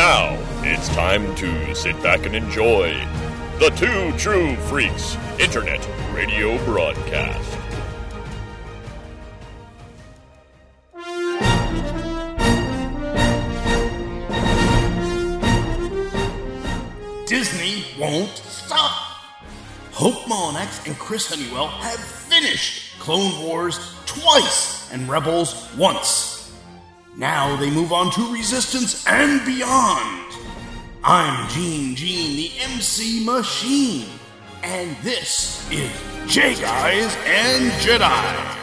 [0.00, 2.88] now it's time to sit back and enjoy
[3.58, 7.58] the Two True Freaks Internet Radio Broadcast.
[17.26, 18.92] Disney won't stop.
[19.92, 26.39] Hope Molinax and Chris Honeywell have finished Clone Wars twice and Rebels once.
[27.16, 30.32] Now they move on to Resistance and beyond.
[31.02, 34.06] I'm Gene Gene, the MC Machine,
[34.62, 35.90] and this is
[36.26, 38.56] J Guys and Jedi.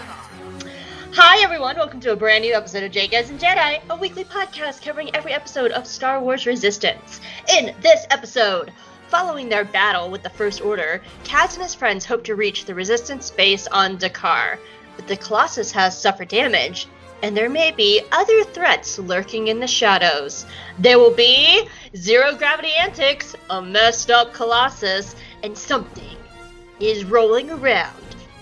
[1.13, 1.75] Hi, everyone.
[1.75, 5.13] Welcome to a brand new episode of J Guys and Jedi, a weekly podcast covering
[5.13, 7.19] every episode of Star Wars Resistance.
[7.57, 8.71] In this episode,
[9.09, 12.75] following their battle with the First Order, Kaz and his friends hope to reach the
[12.75, 14.57] Resistance base on D'Qar,
[14.95, 16.87] but the Colossus has suffered damage,
[17.21, 20.45] and there may be other threats lurking in the shadows.
[20.79, 26.17] There will be zero gravity antics, a messed up Colossus, and something
[26.79, 27.93] is rolling around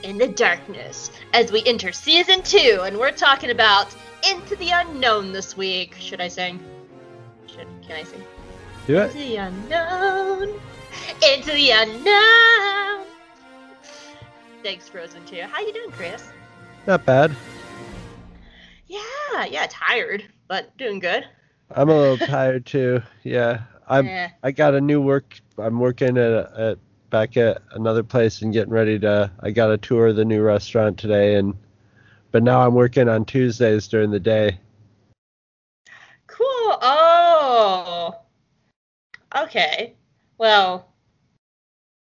[0.04, 3.88] in the darkness as we enter season two, and we're talking about
[4.30, 5.96] Into the Unknown this week.
[6.00, 6.60] Should I sing?
[7.48, 8.24] Should can I sing?
[8.88, 10.60] Do Into the unknown.
[11.34, 13.06] Into the unknown.
[14.62, 15.42] Thanks, Frozen 2.
[15.42, 16.28] How you doing, Chris?
[16.86, 17.36] Not bad.
[18.96, 21.26] Yeah, yeah, tired, but doing good.
[21.72, 23.02] I'm a little tired too.
[23.24, 23.62] Yeah.
[23.88, 24.06] I'm.
[24.06, 24.30] Yeah.
[24.44, 25.40] I got a new work.
[25.58, 26.78] I'm working at, at
[27.10, 29.32] back at another place and getting ready to.
[29.40, 31.56] I got a tour of the new restaurant today, and
[32.32, 34.60] but now I'm working on Tuesdays during the day.
[36.28, 36.78] Cool.
[36.82, 38.16] Oh.
[39.36, 39.94] Okay.
[40.38, 40.88] Well,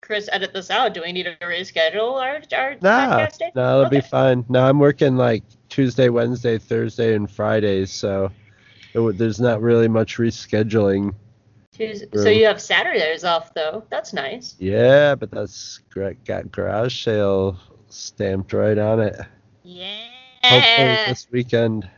[0.01, 0.93] Chris, edit this out.
[0.93, 3.51] Do we need to reschedule our our No, podcast day?
[3.55, 4.45] no, it'll be fine.
[4.49, 5.43] No, I'm working like
[5.75, 8.31] Tuesday, Wednesday, Thursday, and Fridays, so
[8.93, 11.13] it, would- there's not really much rescheduling.
[11.73, 13.83] Tues- So you have Saturdays off though.
[13.89, 14.55] That's nice.
[14.57, 15.81] Yeah, but that's
[16.25, 17.57] got garage sale
[17.89, 19.19] stamped right on it.
[19.63, 20.05] Yeah.
[20.45, 21.89] Hopefully this weekend.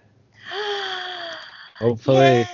[1.77, 2.17] Hopefully.
[2.39, 2.47] Yeah.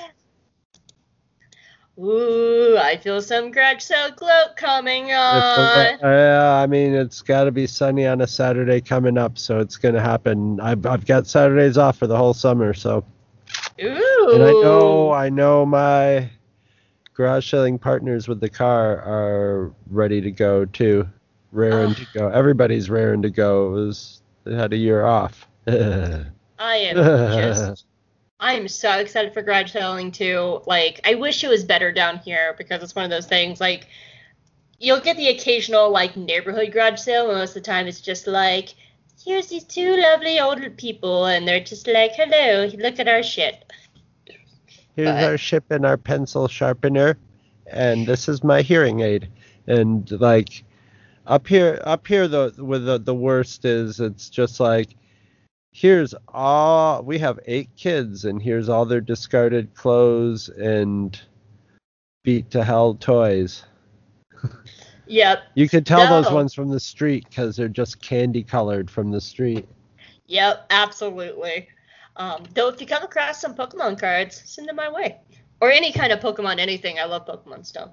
[2.00, 6.00] Ooh, I feel some garage sale gloat coming on.
[6.02, 9.78] yeah, I mean it's got to be sunny on a Saturday coming up, so it's
[9.78, 10.60] gonna happen.
[10.60, 13.06] I've I've got Saturdays off for the whole summer, so
[13.82, 14.30] Ooh.
[14.34, 16.30] and I know I know my
[17.14, 21.08] garage selling partners with the car are ready to go too,
[21.52, 22.28] raring to go.
[22.34, 23.68] Everybody's raring to go.
[23.68, 25.48] It was they had a year off.
[25.68, 27.86] I am just
[28.44, 30.62] I am so excited for garage selling too.
[30.66, 33.62] Like, I wish it was better down here because it's one of those things.
[33.62, 33.88] Like,
[34.80, 38.28] you'll get the occasional like neighborhood garage sale, and most of the time it's just
[38.28, 38.76] like,
[39.24, 43.64] here's these two lovely older people, and they're just like, hello, look at our shit.
[44.98, 47.18] Here's But- our ship and our pencil sharpener,
[47.68, 49.30] and this is my hearing aid.
[49.68, 50.66] And like
[51.26, 54.98] up here, up here, the with the the worst is it's just like
[55.74, 61.20] here's all we have eight kids, and here's all their discarded clothes and
[62.24, 63.66] beat to hell toys.
[65.06, 69.12] Yep, You could tell those ones from the street because they're just candy colored from
[69.12, 69.68] the street.
[70.28, 71.68] yep, absolutely.
[72.16, 75.18] Um, though if you come across some Pokemon cards, send them my way.
[75.60, 77.00] Or any kind of Pokemon, anything.
[77.00, 77.92] I love Pokemon stuff.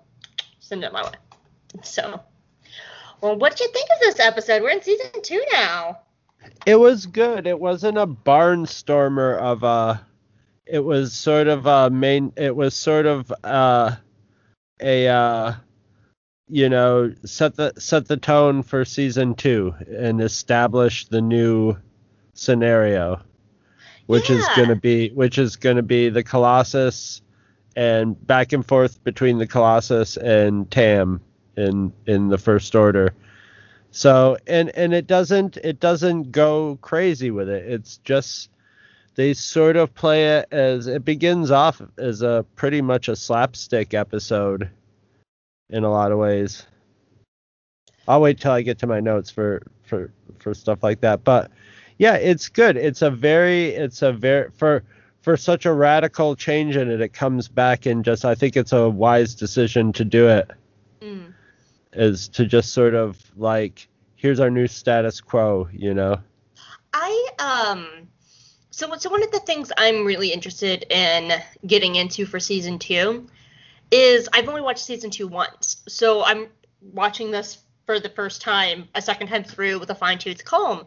[0.60, 1.10] Send it my way.
[1.82, 2.20] So,
[3.20, 4.62] well, what did you think of this episode?
[4.62, 5.98] We're in season two now.
[6.66, 7.46] It was good.
[7.46, 10.06] It wasn't a barnstormer of a.
[10.66, 12.32] It was sort of a main.
[12.36, 13.96] It was sort of uh,
[14.80, 15.54] a uh,
[16.48, 21.76] you know set the set the tone for season two and establish the new
[22.34, 23.20] scenario,
[24.06, 27.22] which is gonna be which is gonna be the Colossus
[27.76, 31.20] and back and forth between the Colossus and Tam
[31.56, 33.14] in in the First Order.
[33.90, 37.70] So and and it doesn't it doesn't go crazy with it.
[37.70, 38.50] It's just
[39.16, 43.92] they sort of play it as it begins off as a pretty much a slapstick
[43.92, 44.70] episode
[45.68, 46.66] in a lot of ways.
[48.06, 51.24] I'll wait till I get to my notes for for for stuff like that.
[51.24, 51.50] But
[51.98, 52.76] yeah, it's good.
[52.76, 54.84] It's a very it's a very for
[55.20, 58.72] for such a radical change in it, it comes back and just I think it's
[58.72, 60.50] a wise decision to do it
[61.00, 61.32] Mm.
[61.92, 66.18] Is to just sort of like here's our new status quo, you know.
[66.92, 68.08] I um
[68.70, 71.32] so so one of the things I'm really interested in
[71.66, 73.26] getting into for season two
[73.90, 76.46] is I've only watched season two once, so I'm
[76.80, 80.86] watching this for the first time, a second time through with a fine tooth comb.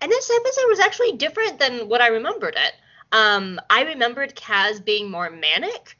[0.00, 2.74] And this episode was actually different than what I remembered it.
[3.10, 5.97] Um, I remembered Kaz being more manic,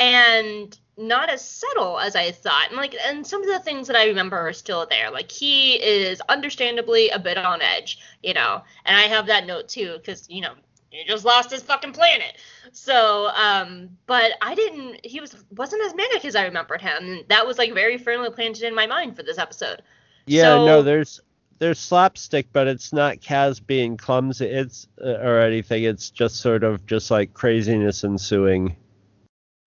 [0.00, 2.68] and not as subtle as I thought.
[2.68, 5.10] And like and some of the things that I remember are still there.
[5.10, 8.62] Like he is understandably a bit on edge, you know.
[8.84, 10.54] And I have that note too cuz you know,
[10.90, 12.36] he just lost his fucking planet.
[12.72, 17.24] So, um but I didn't he was wasn't as manic as I remembered him.
[17.28, 19.82] That was like very firmly planted in my mind for this episode.
[20.26, 21.20] Yeah, So- no, there's
[21.58, 24.46] there's slapstick, but it's not Kaz being clumsy.
[24.46, 25.84] It's uh, or anything.
[25.84, 28.76] It's just sort of just like craziness ensuing.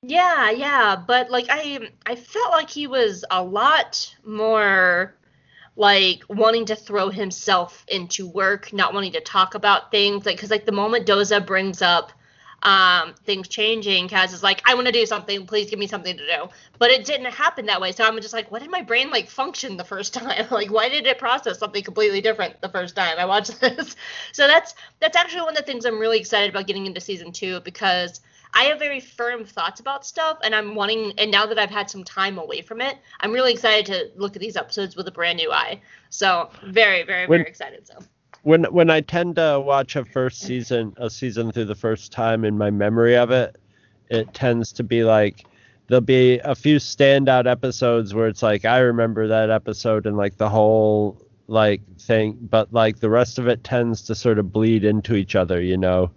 [0.06, 5.16] Yeah, yeah, but like I I felt like he was a lot more
[5.78, 10.52] like wanting to throw himself into work, not wanting to talk about things like cuz
[10.52, 12.12] like the moment Doza brings up
[12.64, 16.18] um things changing, Kaz is like I want to do something, please give me something
[16.18, 16.50] to do.
[16.80, 17.94] But it didn't happen that way.
[17.94, 20.48] So I'm just like what did my brain like function the first time?
[20.52, 23.96] like why did it process something completely different the first time I watched this?
[24.34, 27.32] So that's that's actually one of the things I'm really excited about getting into season
[27.32, 28.22] 2 because
[28.54, 31.14] I have very firm thoughts about stuff, and I'm wanting.
[31.18, 34.36] And now that I've had some time away from it, I'm really excited to look
[34.36, 35.82] at these episodes with a brand new eye.
[36.10, 37.88] So very, very, When- very excited.
[37.88, 38.00] So
[38.44, 42.44] When when I tend to watch a first season a season through the first time
[42.46, 43.56] in my memory of it,
[44.10, 45.46] it tends to be like
[45.88, 50.38] there'll be a few standout episodes where it's like I remember that episode and like
[50.38, 54.84] the whole like thing, but like the rest of it tends to sort of bleed
[54.84, 56.10] into each other, you know,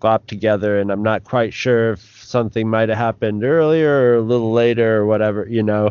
[0.00, 4.20] glop together, and I'm not quite sure if something might have happened earlier or a
[4.22, 5.90] little later or whatever, you know.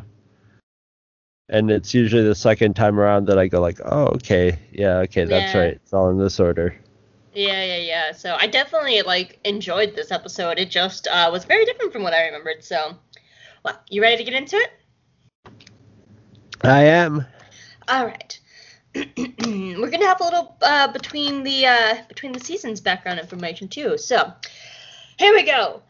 [1.50, 5.26] And it's usually the second time around that I go like, oh, okay, yeah, okay,
[5.26, 5.60] that's Yeah.
[5.60, 6.76] right, it's all in this order.
[7.34, 8.12] yeah, yeah, yeah.
[8.12, 10.60] So I definitely like enjoyed this episode.
[10.60, 12.64] It just uh, was very different from what I remembered.
[12.64, 12.96] So,
[13.64, 14.70] well, you ready to get into it?
[16.64, 17.26] I am.
[17.88, 18.40] All right.
[18.96, 23.98] We're gonna have a little uh, between the uh, between the seasons background information too.
[23.98, 24.32] So
[25.18, 25.82] here we go.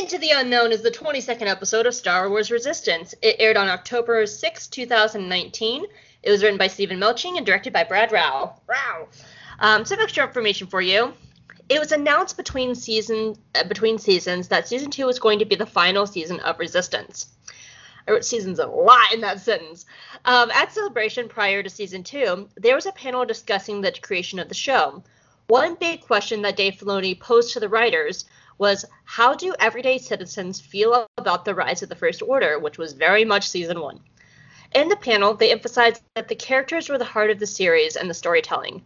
[0.00, 3.14] Into the Unknown is the 22nd episode of Star Wars Resistance.
[3.22, 5.84] It aired on October 6, 2019.
[6.22, 8.58] It was written by Steven Melching and directed by Brad Rau.
[8.66, 9.08] Rau.
[9.60, 11.12] Um, some extra information for you.
[11.68, 15.54] It was announced between season uh, between seasons that season two was going to be
[15.54, 17.26] the final season of Resistance.
[18.06, 19.86] I wrote seasons a lot in that sentence.
[20.24, 24.48] Um, at Celebration prior to season two, there was a panel discussing the creation of
[24.48, 25.02] the show.
[25.46, 28.24] One big question that Dave Filoni posed to the writers
[28.58, 32.92] was how do everyday citizens feel about the rise of the First Order, which was
[32.92, 34.00] very much season one.
[34.74, 38.10] In the panel, they emphasized that the characters were the heart of the series and
[38.10, 38.82] the storytelling.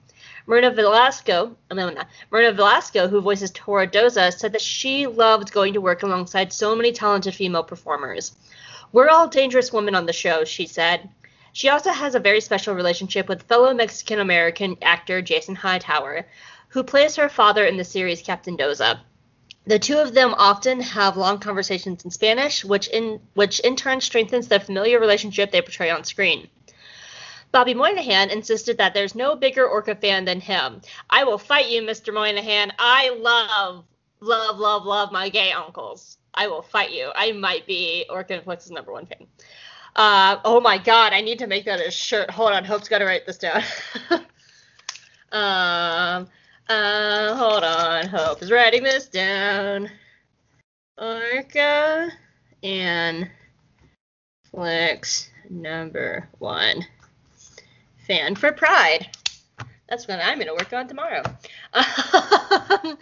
[0.46, 6.02] Myrna Velasco, Myrna Velasco, who voices Torra Doza, said that she loved going to work
[6.02, 8.36] alongside so many talented female performers.
[8.92, 11.10] We're all dangerous women on the show, she said.
[11.52, 16.26] She also has a very special relationship with fellow Mexican American actor Jason Hightower,
[16.68, 19.00] who plays her father in the series Captain Doza.
[19.66, 24.00] The two of them often have long conversations in Spanish, which in which in turn
[24.00, 26.48] strengthens the familiar relationship they portray on screen.
[27.52, 30.80] Bobby Moynihan insisted that there's no bigger Orka fan than him.
[31.10, 32.14] I will fight you, Mr.
[32.14, 32.72] Moynihan.
[32.78, 33.84] I love,
[34.20, 36.18] love, love, love my gay uncles.
[36.38, 37.10] I will fight you.
[37.16, 39.26] I might be Orka Influx's number one fan.
[39.96, 42.30] Uh, oh my god, I need to make that a shirt.
[42.30, 43.60] Hold on, Hope's got to write this down.
[45.32, 46.28] um,
[46.68, 49.90] uh, hold on, Hope is writing this down.
[50.96, 52.10] Orka
[52.62, 53.28] and
[54.48, 56.86] Flix number one.
[58.06, 59.08] Fan for Pride.
[59.88, 61.24] That's what I'm going to work on tomorrow.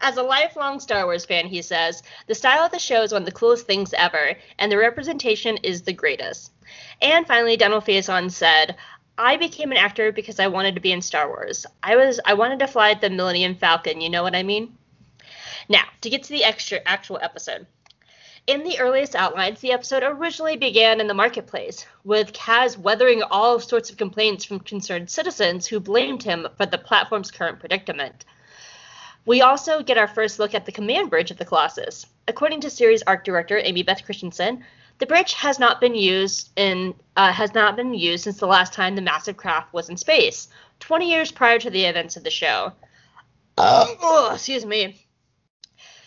[0.00, 3.22] As a lifelong Star Wars fan, he says, the style of the show is one
[3.22, 6.52] of the coolest things ever, and the representation is the greatest.
[7.02, 8.76] And finally, Donald Faison said,
[9.18, 11.66] I became an actor because I wanted to be in Star Wars.
[11.82, 14.78] I was I wanted to fly the Millennium Falcon, you know what I mean?
[15.68, 17.66] Now, to get to the extra actual episode.
[18.46, 23.58] In the earliest outlines, the episode originally began in the marketplace, with Kaz weathering all
[23.58, 28.24] sorts of complaints from concerned citizens who blamed him for the platform's current predicament.
[29.24, 32.06] We also get our first look at the command bridge of the Colossus.
[32.28, 34.64] According to series art director Amy Beth Christenson,
[34.98, 38.72] the bridge has not been used in uh, has not been used since the last
[38.72, 40.48] time the massive craft was in space,
[40.80, 42.72] 20 years prior to the events of the show.
[44.02, 45.04] oh, excuse me.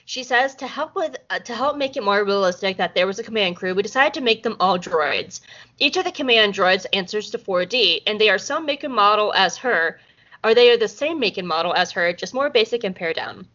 [0.06, 3.20] She says to help with uh, to help make it more realistic that there was
[3.20, 5.40] a command crew, we decided to make them all droids.
[5.80, 9.34] Each of the command droids answers to 4D, and they are some make and model
[9.34, 10.02] as her,
[10.44, 13.16] or they are the same make and model as her, just more basic and pared
[13.16, 13.48] down.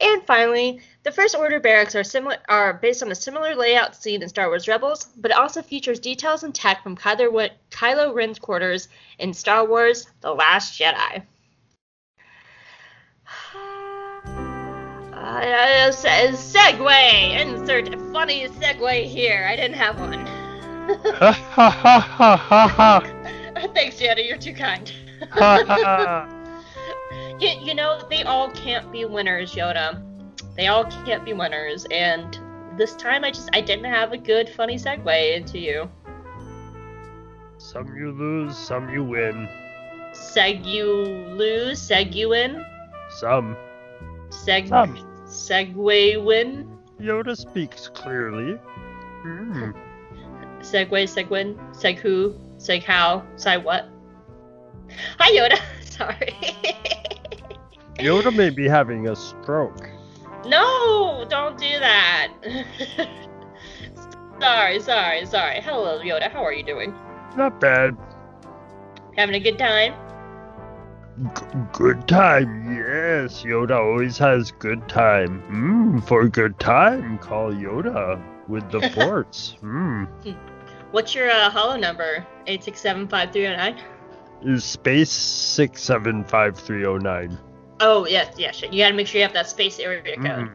[0.00, 4.22] And finally, the First Order barracks are similar are based on a similar layout seen
[4.22, 8.38] in Star Wars Rebels, but it also features details and tech from Kylo, Kylo Ren's
[8.38, 8.88] quarters
[9.18, 11.22] in Star Wars: The Last Jedi.
[15.24, 17.40] Uh, se- segue.
[17.40, 19.46] Insert funny segue here.
[19.48, 20.26] I didn't have one.
[20.86, 23.68] Ha ha ha ha ha ha.
[23.74, 24.20] Thanks, Jenna.
[24.20, 24.92] You're too kind.
[25.30, 27.36] Ha ha.
[27.38, 30.02] you, you know, they all can't be winners, Yoda.
[30.56, 32.38] They all can't be winners, and
[32.76, 35.90] this time I just I didn't have a good funny segue into you.
[37.58, 39.48] Some you lose, some you win.
[40.12, 40.86] Seg you
[41.36, 42.64] lose, seg you win,
[43.18, 43.56] Some.
[44.28, 44.96] seg Some.
[45.26, 46.68] segue win,
[47.00, 48.58] Yoda speaks clearly.
[49.22, 49.70] Hmm.
[50.60, 53.88] segue seg win, seg who, seg how, seg what.
[55.18, 55.58] Hi Yoda.
[55.84, 56.34] Sorry.
[57.98, 59.88] Yoda may be having a stroke.
[60.46, 62.32] No, don't do that.
[64.40, 65.60] sorry, sorry, sorry.
[65.60, 66.30] Hello, Yoda.
[66.30, 66.94] How are you doing?
[67.36, 67.96] Not bad.
[69.16, 69.94] Having a good time?
[71.36, 73.42] G- good time, yes.
[73.44, 75.40] Yoda always has good time.
[75.42, 75.98] Hmm.
[76.00, 79.56] For good time, call Yoda with the force.
[79.60, 80.04] Hmm.
[80.90, 82.26] What's your uh, hollow number?
[82.46, 83.80] Eight six seven five three zero nine.
[84.44, 87.38] Is space six seven five three zero nine.
[87.80, 88.62] Oh yes, yes.
[88.62, 90.48] You gotta make sure you have that space area code.
[90.48, 90.54] Hmm.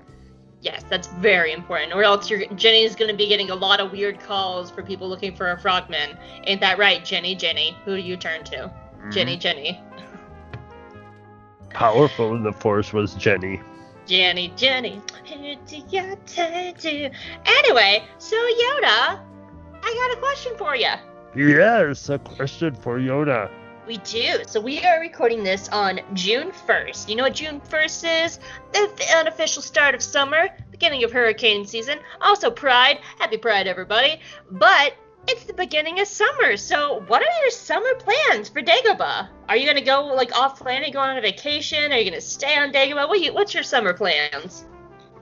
[0.61, 4.19] Yes, that's very important, or else your Jenny's gonna be getting a lot of weird
[4.19, 6.17] calls for people looking for a frogman.
[6.43, 7.35] Ain't that right, Jenny?
[7.35, 8.71] Jenny, who do you turn to?
[9.11, 9.81] Jenny, Jenny,
[11.69, 13.61] Powerful in the force was Jenny.
[14.05, 15.01] Jenny, Jenny.
[15.27, 17.11] Who do you turn to?
[17.45, 19.19] Anyway, so Yoda,
[19.81, 20.91] I got a question for you.
[21.35, 23.49] Yes, a question for Yoda.
[23.89, 24.43] We do.
[24.45, 27.09] So we are recording this on June 1st.
[27.09, 28.39] You know what June 1st is?
[28.71, 32.99] The unofficial start of summer, beginning of hurricane season, also Pride.
[33.17, 34.19] Happy Pride, everybody.
[34.51, 34.93] But
[35.27, 36.55] it's the beginning of summer.
[36.55, 39.27] So what are your summer plans for Dagobah?
[39.49, 41.91] Are you gonna go like off planet, go on a vacation?
[41.91, 43.09] Are you gonna stay on Dagobah?
[43.09, 44.65] What you, what's your summer plans?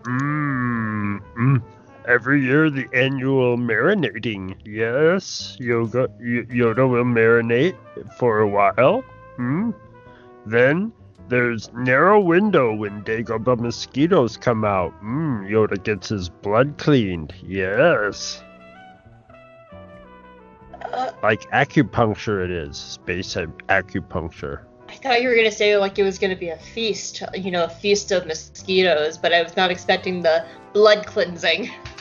[0.04, 1.22] Mmm.
[1.38, 1.64] Mm.
[2.08, 4.56] Every year, the annual marinating.
[4.66, 7.76] Yes, Yoga, y- Yoda will marinate
[8.18, 9.02] for a while.
[9.36, 9.72] Hmm.
[10.46, 10.94] Then
[11.28, 14.94] there's narrow window when Dagobah mosquitoes come out.
[15.02, 15.44] Hmm.
[15.46, 17.34] Yoda gets his blood cleaned.
[17.46, 18.42] Yes.
[20.94, 24.62] Uh, Like acupuncture, it is space ac- acupuncture.
[24.88, 27.66] I thought you were gonna say like it was gonna be a feast, you know,
[27.66, 31.70] a feast of mosquitoes, but I was not expecting the blood cleansing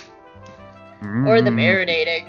[1.27, 2.29] or the marinating.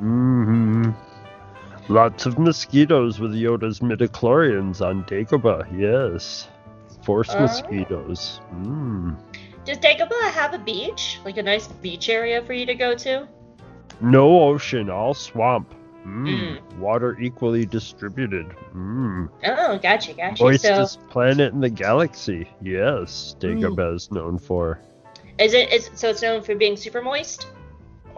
[0.00, 0.44] Mm.
[0.46, 0.94] marinating.
[0.94, 6.48] hmm Lots of mosquitoes with Yoda's midichlorians on Dagobah, yes.
[7.02, 7.40] Force Oh.
[7.40, 8.40] mosquitoes.
[8.54, 9.16] Mm.
[9.64, 11.18] Does Dagobah have a beach?
[11.24, 13.26] Like a nice beach area for you to go to?
[14.00, 15.74] No ocean, all swamp.
[16.06, 16.58] Mm.
[16.58, 16.78] Mm.
[16.78, 18.46] Water equally distributed.
[18.74, 19.28] Mm.
[19.46, 20.36] Oh, gotcha, gotcha.
[20.36, 22.48] So, Moistest planet in the galaxy.
[22.62, 24.78] Yes, Dagobah is known for.
[25.38, 27.46] is it is so it's known for being super moist?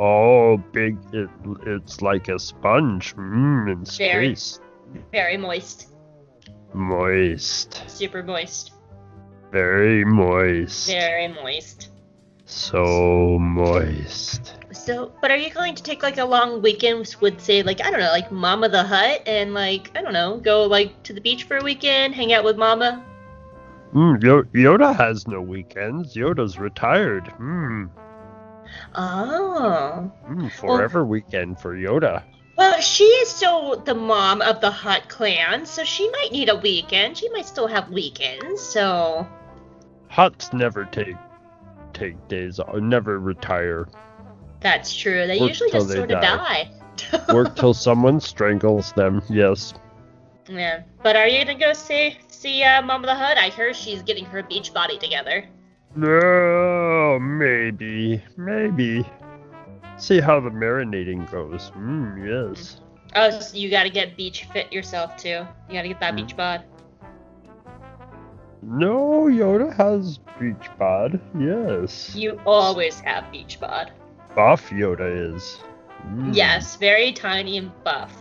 [0.02, 0.97] Oh, big!
[1.12, 1.28] It,
[1.66, 3.14] it's like a sponge.
[3.16, 4.35] Mm, in Very.
[4.35, 4.61] space.
[5.12, 5.88] Very moist,
[6.75, 7.85] Moist.
[7.87, 8.73] super moist,
[9.52, 10.88] Very moist.
[10.88, 11.90] very moist.
[12.47, 14.57] So moist.
[14.73, 17.90] So, but are you going to take like a long weekend with, say, like I
[17.90, 21.21] don't know, like Mama the Hutt, and like I don't know, go like to the
[21.21, 23.04] beach for a weekend, hang out with Mama?
[23.95, 24.21] Mm,
[24.54, 26.14] Yoda has no weekends.
[26.16, 27.28] Yoda's retired.
[27.28, 27.87] Hmm.
[28.95, 30.11] Oh.
[30.29, 32.23] Mm, forever weekend for Yoda.
[32.57, 36.57] Well, she is still the mom of the Hutt clan, so she might need a
[36.57, 37.17] weekend.
[37.17, 39.27] She might still have weekends, so.
[40.11, 41.17] Hutts never take
[41.93, 43.89] take days off, never retire.
[44.61, 45.27] That's true.
[45.27, 46.71] They Work usually just sort of die.
[47.12, 47.25] die.
[47.33, 49.23] Work till someone strangles them.
[49.31, 49.73] Yes.
[50.47, 50.83] yeah.
[51.03, 53.39] But are you gonna go see see uh, Mom of the Hutt?
[53.39, 55.47] I hear she's getting her beach body together.
[55.97, 59.05] No, maybe, maybe.
[59.97, 61.71] See how the marinating goes.
[61.77, 62.81] Mm, yes.
[63.17, 65.45] Oh, so you gotta get beach fit yourself too.
[65.69, 66.17] You gotta get that Mm.
[66.17, 66.63] beach bod.
[68.63, 71.19] No, Yoda has beach bod.
[71.39, 72.15] Yes.
[72.15, 73.91] You always have beach bod.
[74.37, 75.59] Buff Yoda is.
[76.07, 76.35] Mm.
[76.35, 78.15] Yes, very tiny and buff.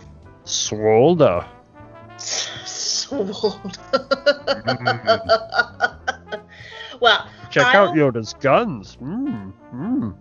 [0.44, 1.46] Swolda.
[2.18, 3.62] Swole.
[7.00, 8.98] well, Check I'll- out Yoda's guns.
[9.02, 10.16] Mm, mm.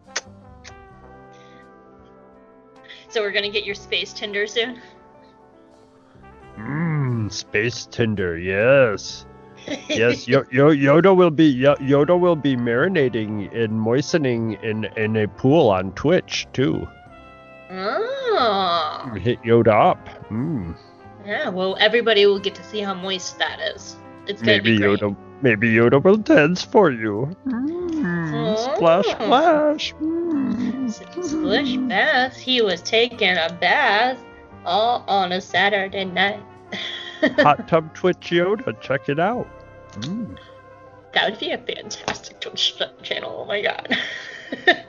[3.08, 4.80] so we're gonna get your space Tinder soon.
[6.58, 9.24] Mmm, space Tinder, yes.
[9.88, 15.16] Yes, Yo- Yo- Yoda will be Yo- Yoda will be marinating and moistening in in
[15.16, 16.86] a pool on Twitch too.
[17.70, 19.12] Oh.
[19.20, 20.08] Hit Yoda up.
[20.30, 20.74] Mm.
[21.26, 23.96] Yeah, well, everybody will get to see how moist that is.
[24.26, 25.00] It's gonna Maybe be great.
[25.00, 27.36] Yoda Maybe Yoda will dance for you.
[27.46, 29.94] Mm, splash, splash.
[29.94, 31.24] Mm.
[31.24, 32.36] Splish bath.
[32.36, 34.18] He was taking a bath
[34.64, 36.42] all on a Saturday night.
[37.38, 39.48] Hot Tub Twitch Yoda, check it out.
[40.00, 40.36] Mm.
[41.14, 43.40] That would be a fantastic Twitch channel.
[43.40, 43.96] Oh my god.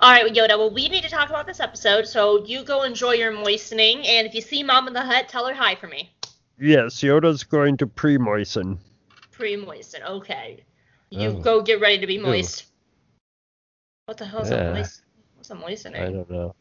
[0.00, 0.58] All right, Yoda.
[0.58, 4.26] Well, we need to talk about this episode, so you go enjoy your moistening, and
[4.26, 6.12] if you see Mom in the Hutt, tell her hi for me.
[6.60, 8.78] Yes, Yoda's going to pre-moisten.
[9.36, 10.02] Pre-moisten.
[10.02, 10.64] Okay.
[11.10, 11.40] You oh.
[11.40, 12.62] go get ready to be moist.
[12.62, 12.68] Ew.
[14.06, 14.70] What the hell is yeah.
[14.70, 15.02] a moist?
[15.36, 16.02] What's a moistening?
[16.02, 16.54] I don't know.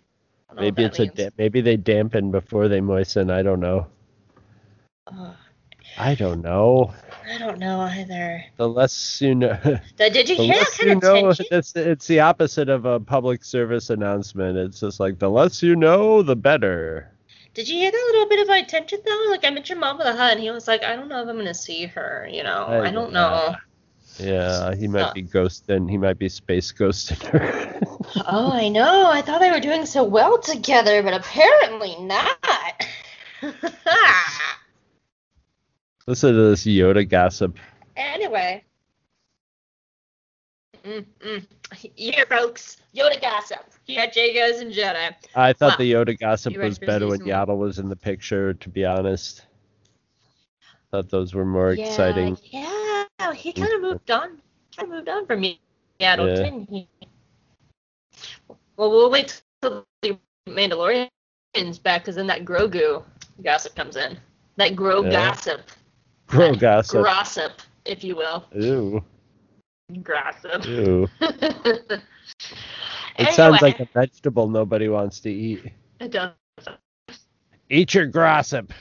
[0.49, 1.11] I don't maybe know it's means.
[1.13, 3.29] a da- maybe they dampen before they moisten.
[3.29, 3.87] I don't know.
[5.07, 5.33] Uh,
[5.97, 6.93] I don't know.
[7.31, 8.43] I don't know either.
[8.57, 9.57] The less you know.
[9.97, 11.45] The, did you hear that kind you of know, tension?
[11.51, 14.57] It's, it's the opposite of a public service announcement.
[14.57, 17.12] It's just like the less you know, the better.
[17.53, 19.27] Did you hear that little bit of my tension though?
[19.29, 21.29] Like I mentioned Mom with a hut, and he was like, "I don't know if
[21.29, 23.55] I'm gonna see her." You know, I, I don't know.
[24.19, 25.89] Yeah, he might be ghosting.
[25.89, 27.79] He might be space ghosting her.
[28.27, 29.09] oh, I know.
[29.09, 32.85] I thought they were doing so well together, but apparently not.
[36.07, 37.57] Listen to this Yoda gossip.
[37.95, 38.63] Anyway.
[40.83, 41.45] Mm-mm.
[41.95, 42.77] Here, folks.
[42.95, 43.65] Yoda gossip.
[43.85, 45.13] Here Jay goes and Jedi.
[45.35, 48.85] I thought the Yoda gossip was better when Yaddle was in the picture, to be
[48.85, 49.45] honest.
[50.91, 52.37] Thought those were more yeah, exciting.
[52.51, 54.37] Yeah, he kind of moved on.
[54.75, 55.57] Kind of moved on from Yaddle,
[55.99, 56.43] yeah.
[56.43, 56.87] didn't he?
[58.77, 63.03] Well, we'll wait till the Mandalorian's back, because then that Grogu
[63.43, 64.17] gossip comes in.
[64.57, 65.11] That Gro yeah.
[65.11, 65.61] gossip.
[66.27, 67.03] Gro gossip.
[67.03, 67.53] Gossip,
[67.85, 68.45] if you will.
[68.53, 69.03] Ew.
[70.01, 70.65] Gossip.
[70.65, 71.07] Ew.
[71.21, 72.01] it
[73.17, 73.31] anyway.
[73.33, 75.71] sounds like a vegetable nobody wants to eat.
[75.99, 76.31] It does.
[77.69, 78.73] Eat your gossip.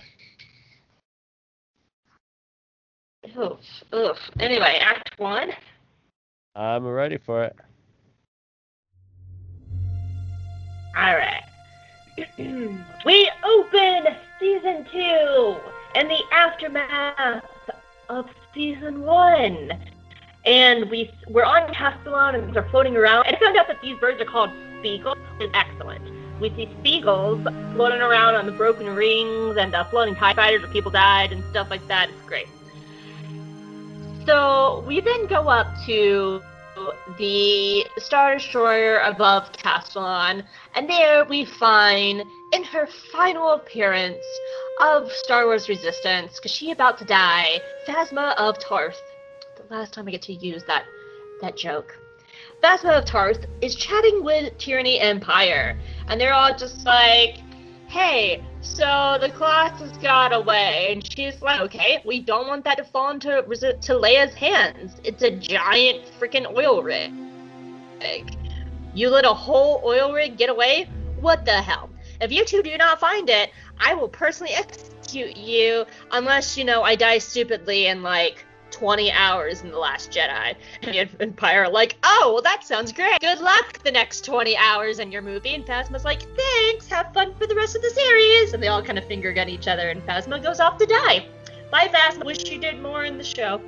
[3.38, 3.58] Oof,
[3.94, 4.18] oof.
[4.40, 5.50] Anyway, Act One.
[6.54, 7.56] I'm ready for it.
[10.96, 11.42] All right.
[13.06, 15.56] we open season two
[15.94, 17.44] and the aftermath
[18.10, 19.72] of season one.
[20.44, 23.26] And we we're on Castilon and they're floating around.
[23.26, 24.50] And I found out that these birds are called
[24.80, 25.16] Spiegels.
[25.40, 26.02] Is excellent.
[26.40, 27.42] We see Spiegels
[27.74, 31.42] floating around on the broken rings and uh, floating TIE fighters where people died and
[31.50, 32.10] stuff like that.
[32.10, 32.48] It's great.
[34.26, 36.42] So we then go up to
[37.18, 44.24] the Star Destroyer above Castilon, and there we find, in her final appearance
[44.80, 49.00] of Star Wars Resistance, because she about to die, Phasma of Tarth.
[49.72, 50.84] Last time I get to use that
[51.40, 51.98] that joke.
[52.62, 57.38] Phasma of Tarth is chatting with Tierny and Pyre, and they're all just like,
[57.88, 62.76] hey, so the class has got away, and she's like, okay, we don't want that
[62.76, 65.00] to fall into to Leia's hands.
[65.04, 67.10] It's a giant freaking oil rig.
[67.98, 68.28] Like
[68.92, 70.90] you let a whole oil rig get away?
[71.18, 71.88] What the hell?
[72.20, 76.82] If you two do not find it, I will personally execute you, unless you know
[76.82, 80.54] I die stupidly and like 20 hours in The Last Jedi.
[80.82, 83.20] And the Empire are like, oh, well, that sounds great.
[83.20, 85.54] Good luck the next 20 hours in your movie.
[85.54, 88.52] And Phasma's like, thanks, have fun for the rest of the series.
[88.52, 91.26] And they all kind of finger gun each other, and Phasma goes off to die.
[91.70, 92.24] Bye, Phasma.
[92.24, 93.60] Wish you did more in the show.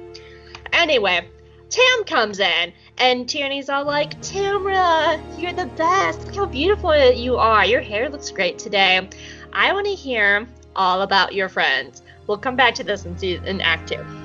[0.72, 1.28] Anyway,
[1.70, 6.24] Tam comes in, and Tierny's all like, Tamra, you're the best.
[6.26, 7.64] Look how beautiful you are.
[7.64, 9.08] Your hair looks great today.
[9.52, 12.02] I want to hear all about your friends.
[12.26, 14.23] We'll come back to this in, season, in Act 2.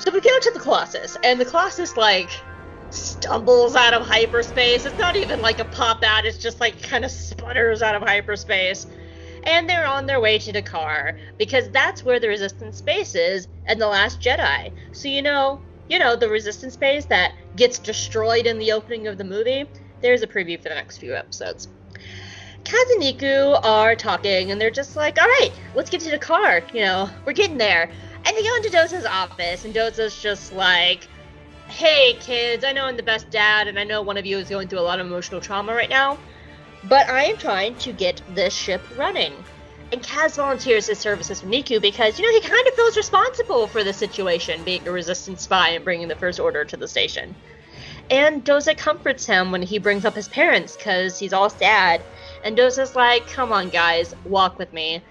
[0.00, 2.30] So we go to the Colossus, and the Colossus like
[2.88, 4.86] stumbles out of hyperspace.
[4.86, 8.02] It's not even like a pop out, it's just like kind of sputters out of
[8.02, 8.86] hyperspace.
[9.44, 13.78] And they're on their way to D'Qar because that's where the resistance base is in
[13.78, 14.72] The Last Jedi.
[14.92, 15.60] So you know,
[15.90, 19.66] you know, the resistance base that gets destroyed in the opening of the movie.
[20.00, 21.68] There's a preview for the next few episodes.
[22.64, 26.72] Kaz and Neeku are talking, and they're just like, all right, let's get to D'Qar.
[26.74, 27.90] You know, we're getting there.
[28.24, 31.08] And they go into Doza's office, and Doza's just like,
[31.68, 34.48] hey, kids, I know I'm the best dad, and I know one of you is
[34.48, 36.18] going through a lot of emotional trauma right now,
[36.84, 39.32] but I am trying to get this ship running.
[39.92, 43.66] And Kaz volunteers his services for Neeku because, you know, he kind of feels responsible
[43.66, 47.34] for the situation, being a resistance spy and bringing the First Order to the station.
[48.08, 52.02] And Doza comforts him when he brings up his parents because he's all sad.
[52.44, 55.02] And Doza's like, come on, guys, walk with me.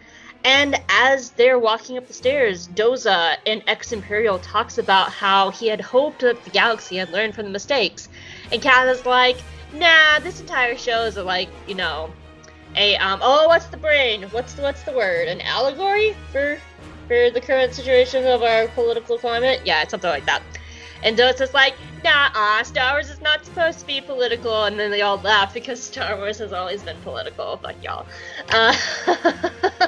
[0.46, 5.68] And as they're walking up the stairs, Doza in Ex Imperial talks about how he
[5.68, 8.08] had hoped that the galaxy had learned from the mistakes.
[8.52, 9.38] And Kaz is like,
[9.74, 12.12] nah, this entire show is like, you know,
[12.76, 14.24] a um oh what's the brain?
[14.32, 15.28] What's the what's the word?
[15.28, 16.60] An allegory for
[17.08, 19.62] for the current situation of our political climate?
[19.66, 20.42] Yeah, something like that.
[21.02, 24.66] And Doza is like, nah, uh, Star Wars is not supposed to be political.
[24.66, 27.58] And then they all laugh because Star Wars has always been political.
[27.58, 28.06] Fuck y'all.
[28.50, 28.76] Uh,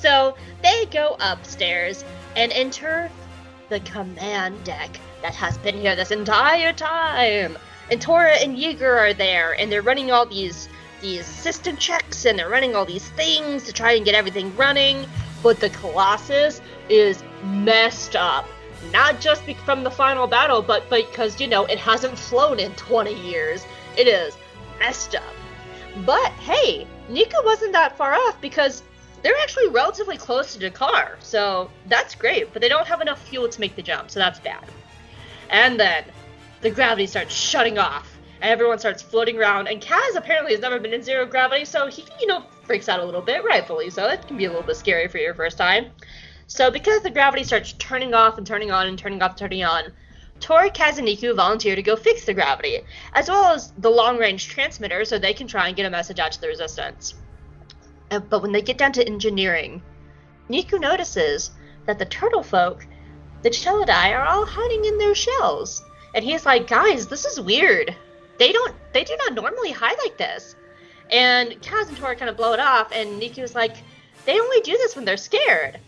[0.00, 2.04] so they go upstairs
[2.36, 3.10] and enter
[3.68, 7.58] the command deck that has been here this entire time.
[7.90, 10.68] And Torra and Yeager are there, and they're running all these
[11.00, 15.06] these system checks, and they're running all these things to try and get everything running.
[15.42, 18.46] But the Colossus is messed up.
[18.92, 23.14] Not just from the final battle, but because, you know, it hasn't flown in 20
[23.14, 23.64] years.
[23.96, 24.36] It is
[24.78, 25.34] messed up.
[26.04, 28.82] But hey, Neeku wasn't that far off because
[29.22, 33.48] they're actually relatively close to D'Qar, so that's great, but they don't have enough fuel
[33.48, 34.64] to make the jump, so that's bad.
[35.50, 36.04] And then
[36.60, 40.78] the gravity starts shutting off, and everyone starts floating around, and Kaz apparently has never
[40.78, 44.06] been in zero gravity, so he, you know, freaks out a little bit, rightfully so.
[44.06, 45.90] It can be a little bit scary for your first time.
[46.46, 49.64] So because the gravity starts turning off and turning on and turning off and turning
[49.64, 49.92] on,
[50.40, 52.80] Torra, Kaz, and Neeku volunteer to go fix the gravity,
[53.12, 56.32] as well as the long-range transmitter so they can try and get a message out
[56.32, 57.14] to the Resistance.
[58.10, 59.82] Uh, but when they get down to engineering,
[60.48, 61.52] Neeku notices
[61.86, 62.86] that the turtle folk,
[63.42, 65.84] the Chelidae, are all hiding in their shells.
[66.14, 67.94] And he's like, guys, this is weird.
[68.38, 70.56] They don't they do not normally hide like this.
[71.10, 73.76] And Kaz and Torra kind of blow it off, and Neeku's like,
[74.24, 75.78] they only do this when they're scared.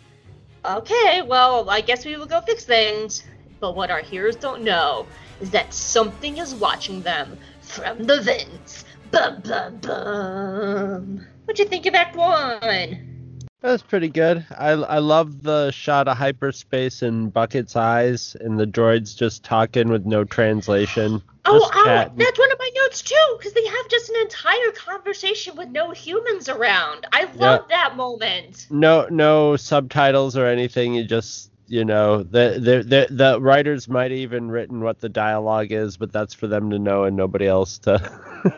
[0.65, 3.25] Okay, well, I guess we will go fix things.
[3.61, 5.07] But what our heroes don't know
[5.41, 8.85] is that something is watching them from the vents.
[9.11, 11.27] Bum bum bum.
[11.45, 13.39] What'd you think of Act One?
[13.61, 14.45] That was pretty good.
[14.59, 19.89] I I love the shot of hyperspace and Bucket's eyes and the droids just talking
[19.89, 21.23] with no translation.
[21.45, 25.57] Oh, oh, that's one of my notes too, because they have just an entire conversation
[25.57, 27.05] with no humans around.
[27.13, 28.69] I love that moment.
[28.71, 30.95] no no subtitles or anything.
[30.95, 35.73] You just you know the the the, the writers might even written what the dialogue
[35.73, 37.99] is, but that's for them to know and nobody else to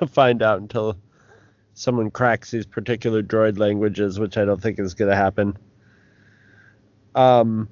[0.11, 0.99] find out until
[1.75, 5.59] someone cracks these particular droid languages, which I don't think is going to happen.
[7.15, 7.69] Um,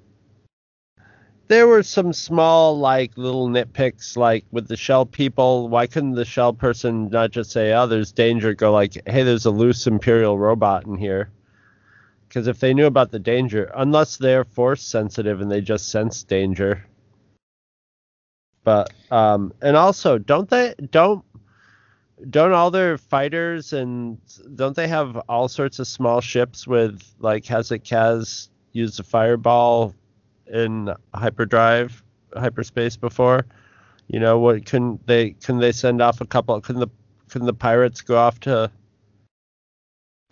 [1.49, 5.69] there were some small, like little nitpicks, like with the shell people.
[5.69, 8.55] Why couldn't the shell person not just say, "Oh, there's danger"?
[8.55, 11.31] Go like, "Hey, there's a loose Imperial robot in here."
[12.29, 16.23] Because if they knew about the danger, unless they're force sensitive and they just sense
[16.23, 16.87] danger.
[18.65, 21.25] But um, and also, don't they don't
[22.31, 24.19] don't all their fighters and
[24.55, 29.95] don't they have all sorts of small ships with like hasn't Kaz used a fireball
[30.47, 32.03] in hyperdrive
[32.35, 33.47] hyperspace before?
[34.09, 34.67] You know what?
[34.67, 35.31] Couldn't they?
[35.31, 36.61] Couldn't they send off a couple?
[36.61, 36.89] Couldn't the
[37.29, 38.71] couldn't the pirates go off to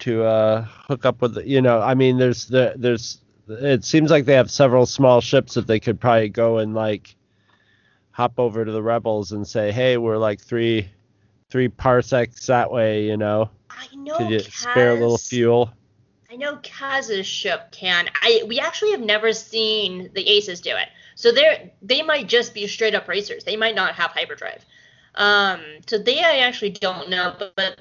[0.01, 1.35] to uh, hook up with?
[1.35, 3.21] The, you know, I mean, there's the there's.
[3.49, 7.17] It seems like they have several small ships that they could probably go and like
[8.13, 10.89] hop over to the rebels and say, hey, we're like three
[11.51, 13.51] three parsecs that way, you know.
[13.71, 14.17] I know.
[14.17, 15.73] Could you Kaz, spare a little fuel?
[16.31, 18.09] I know Kaz's ship can.
[18.23, 22.55] I we actually have never seen the Aces do it, so they they might just
[22.55, 23.45] be straight up racers.
[23.45, 24.65] They might not have hyperdrive.
[25.17, 27.81] Um, so they I actually don't know, but, but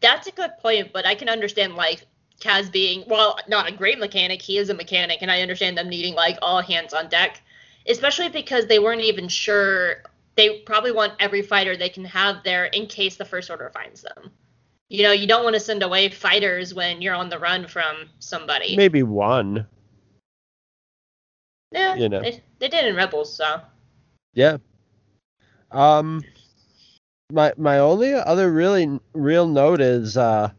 [0.00, 0.92] that's a good point.
[0.92, 2.06] But I can understand like
[2.40, 4.40] Kaz being well, not a great mechanic.
[4.40, 7.40] He is a mechanic, and I understand them needing like all hands on deck,
[7.88, 10.02] especially because they weren't even sure.
[10.40, 14.00] They probably want every fighter they can have there in case the First Order finds
[14.00, 14.30] them.
[14.88, 18.08] You know, you don't want to send away fighters when you're on the run from
[18.20, 18.74] somebody.
[18.74, 19.66] Maybe one.
[21.72, 22.22] Yeah, you know.
[22.22, 23.60] they, they did in Rebels, so.
[24.32, 24.56] Yeah.
[25.70, 26.22] Um
[27.30, 30.52] my my only other really real note is uh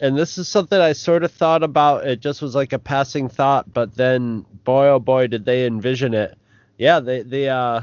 [0.00, 2.08] and this is something I sort of thought about.
[2.08, 6.12] It just was like a passing thought, but then boy oh boy did they envision
[6.12, 6.36] it.
[6.76, 7.82] Yeah, they the uh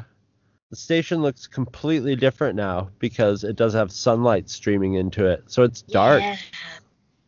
[0.69, 5.43] the station looks completely different now because it does have sunlight streaming into it.
[5.47, 6.21] So it's dark.
[6.21, 6.37] Yeah.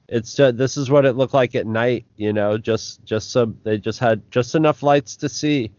[0.10, 3.54] It's just, this is what it looked like at night, you know, just just so
[3.64, 5.72] they just had just enough lights to see.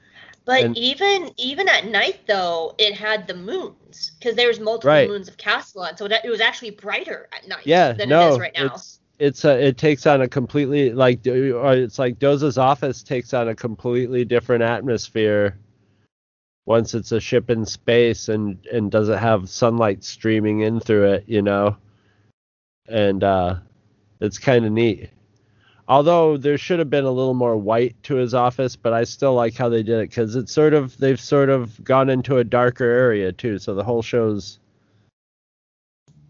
[0.44, 4.90] But And- even even at night though, it had the moons because there was multiple
[4.90, 5.08] Right.
[5.08, 8.32] moons of Castilon, so that it was actually brighter at night Yeah, than no, it
[8.32, 8.66] is right now.
[8.66, 13.32] it's it's a, it takes on a completely like or it's like Doza's office takes
[13.34, 15.56] on a completely different atmosphere
[16.68, 21.24] once it's a ship in space and and doesn't have sunlight streaming in through it,
[21.26, 21.74] you know.
[22.86, 23.56] And uh
[24.20, 25.08] it's kind of neat.
[25.88, 29.32] Although there should have been a little more white to his office, but I still
[29.32, 32.44] like how they did it cuz it's sort of they've sort of gone into a
[32.44, 34.58] darker area too, so the whole show's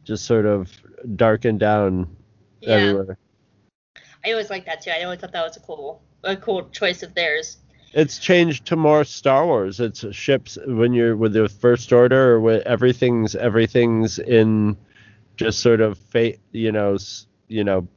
[0.05, 0.70] just sort of
[1.16, 2.16] darkened down
[2.61, 3.18] yeah, everywhere.
[4.24, 4.92] I always liked that too.
[4.92, 7.57] I always thought that was a cool a cool choice of theirs.
[7.92, 9.81] It's changed to more Star Wars.
[9.81, 14.77] It's ships when you're with the First Order, or with everything's everything's in
[15.37, 16.98] just sort of fate, you know,
[17.48, 17.88] you know,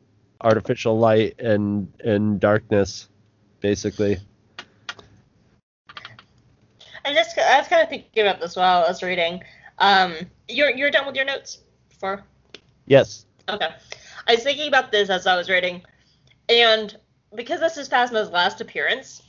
[0.42, 3.10] artificial light and and darkness,
[3.60, 4.18] basically.
[7.04, 9.44] I just I was kind of thinking about this while I was reading.
[9.80, 10.16] Um,
[10.48, 11.60] you're you're done with your notes
[12.00, 12.24] for
[12.86, 13.26] Yes.
[13.50, 13.70] okay.
[14.28, 15.82] I was thinking about this as I was reading,
[16.48, 16.96] and
[17.36, 19.22] because this is Phasma's last appearance,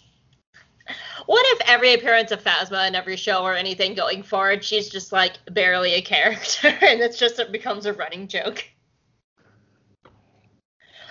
[1.26, 5.12] what if every appearance of Phasma in every show or anything going forward, she's just
[5.12, 8.64] like barely a character, and it's just it becomes a running joke?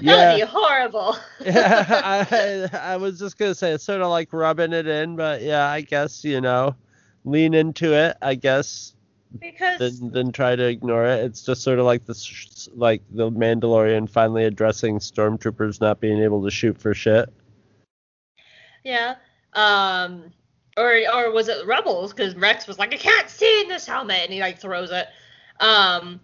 [0.02, 1.16] That would be horrible.
[1.46, 5.42] yeah, I, I was just gonna say it's sort of like rubbing it in, but
[5.42, 6.76] yeah, I guess you know,
[7.24, 8.18] lean into it.
[8.22, 8.94] I guess
[9.40, 11.24] because then then try to ignore it.
[11.24, 16.44] It's just sort of like the like the Mandalorian finally addressing stormtroopers not being able
[16.44, 17.30] to shoot for shit.
[18.84, 19.16] Yeah.
[19.54, 20.32] Um.
[20.78, 22.14] Or or was it Rebels?
[22.14, 25.08] Because Rex was like, I can't see in this helmet, and he like throws it.
[25.60, 26.22] Um.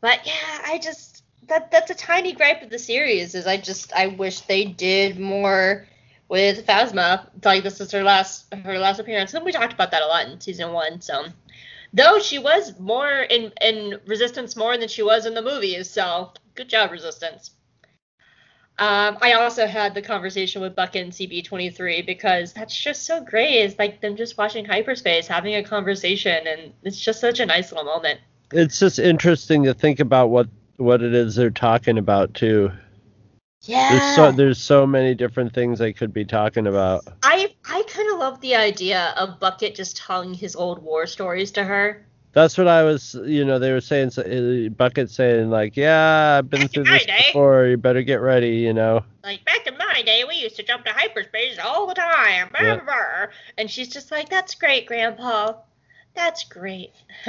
[0.00, 3.34] But yeah, I just that that's a tiny gripe of the series.
[3.34, 5.86] Is I just I wish they did more
[6.28, 7.28] with Phasma.
[7.44, 10.26] Like this is her last her last appearance, and we talked about that a lot
[10.28, 11.00] in season one.
[11.00, 11.26] So.
[11.92, 16.32] Though she was more in in Resistance more than she was in the movies, so
[16.54, 17.52] good job Resistance.
[18.78, 23.54] Um, I also had the conversation with Buck and CB23 because that's just so great.
[23.62, 27.72] It's like them just watching hyperspace, having a conversation, and it's just such a nice
[27.72, 28.20] little moment.
[28.52, 32.70] It's just interesting to think about what what it is they're talking about too.
[33.62, 33.92] Yeah.
[33.92, 37.04] There's so there's so many different things they could be talking about.
[37.22, 41.50] I I kind of love the idea of Bucket just telling his old war stories
[41.52, 42.06] to her.
[42.36, 46.36] That's what I was, you know, they were saying, so- uh, Bucket saying like, yeah,
[46.36, 47.64] I've been Back through this day." before.
[47.64, 49.02] You better get ready, you know.
[49.24, 52.50] Like back in my day, we used to jump to hyperspace all the time.
[52.60, 53.26] Yeah.
[53.56, 55.54] And she's just like, "That's great, Grandpa.
[56.14, 56.92] That's great."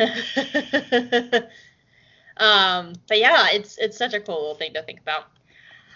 [2.36, 5.28] um, but yeah, it's it's such a cool little thing to think about.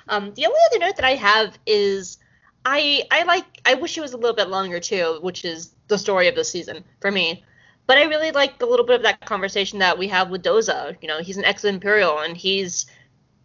[0.07, 2.17] Um, the only other note that I have is
[2.63, 5.97] I I like I wish it was a little bit longer too, which is the
[5.97, 7.43] story of the season for me.
[7.87, 10.95] But I really like the little bit of that conversation that we have with Doza.
[11.01, 12.85] You know, he's an ex-imperial and he's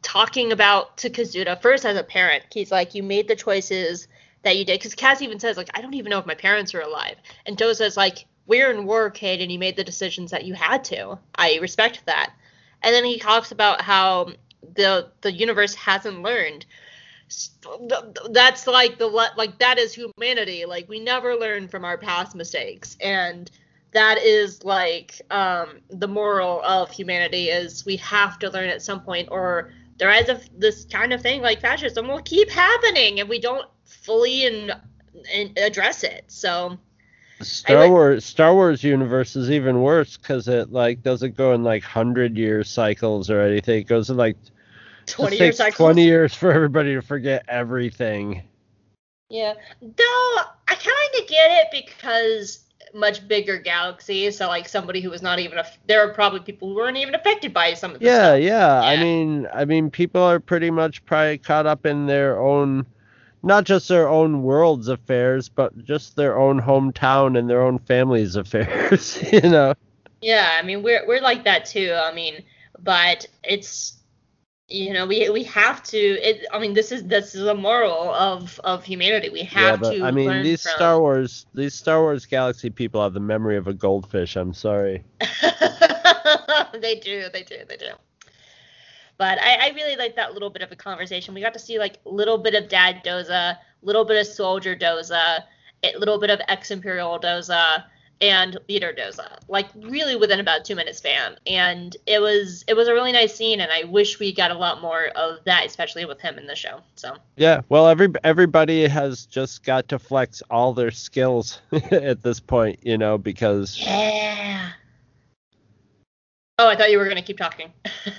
[0.03, 2.45] talking about to Kazuda first as a parent.
[2.53, 4.07] He's like, you made the choices
[4.43, 4.79] that you did.
[4.79, 7.17] Because Kaz even says, like, I don't even know if my parents are alive.
[7.45, 10.85] And Doza's like, we're in war, kid, and you made the decisions that you had
[10.85, 11.19] to.
[11.35, 12.33] I respect that.
[12.83, 14.35] And then he talks about how
[14.75, 16.67] the the universe hasn't learned.
[18.31, 20.65] That's like the like that is humanity.
[20.65, 23.51] Like we never learn from our past mistakes, and
[23.97, 29.01] that is like um, the moral of humanity is we have to learn at some
[29.01, 33.27] point, or there is a, this kind of thing like fascism will keep happening if
[33.27, 34.75] we don't fully and,
[35.33, 36.25] and address it.
[36.27, 36.77] So
[37.41, 41.65] Star would- Wars Star Wars universe is even worse because it like doesn't go in
[41.65, 43.81] like hundred year cycles or anything.
[43.81, 44.37] It goes in like
[45.07, 45.77] twenty year cycles.
[45.77, 48.43] twenty years for everybody to forget everything.
[49.31, 50.37] Yeah, though
[50.69, 54.31] I kind of get it because much bigger galaxy.
[54.31, 57.15] So like somebody who was not even a, there are probably people who weren't even
[57.15, 58.41] affected by some of the Yeah, stuff.
[58.43, 58.81] yeah.
[58.81, 62.87] I mean, I mean, people are pretty much probably caught up in their own,
[63.43, 68.37] not just their own world's affairs, but just their own hometown and their own family's
[68.43, 69.23] affairs.
[69.33, 69.75] you know.
[70.21, 71.95] Yeah, I mean we're we're like that too.
[71.95, 72.43] I mean,
[72.79, 73.95] but it's
[74.69, 75.99] you know we we have to.
[75.99, 79.29] It, I mean this is this is a moral of of humanity.
[79.29, 80.05] We yeah, have but to.
[80.05, 80.73] I mean, learn these from...
[80.77, 84.37] Star Wars, these Star Wars Galaxy people have the memory of a goldfish.
[84.37, 85.05] I'm sorry.
[86.81, 87.93] they do, they do, they do.
[89.19, 91.33] But I, I really like that little bit of a conversation.
[91.33, 94.77] We got to see like a little bit of Dad Doza, little bit of Soldier
[94.77, 95.45] Doza,
[95.83, 97.85] a little bit of Ex Imperial Doza,
[98.21, 99.39] and Leader Doza.
[99.49, 101.37] Like really within about two minute span.
[101.47, 104.55] And it was it was a really nice scene, and I wish we got a
[104.59, 106.81] lot more of that, especially with him in the show.
[106.95, 112.41] So Yeah, well, every everybody has just got to flex all their skills at this
[112.41, 114.71] point, you know, because yeah.
[116.59, 117.71] Oh, I thought you were gonna keep talking.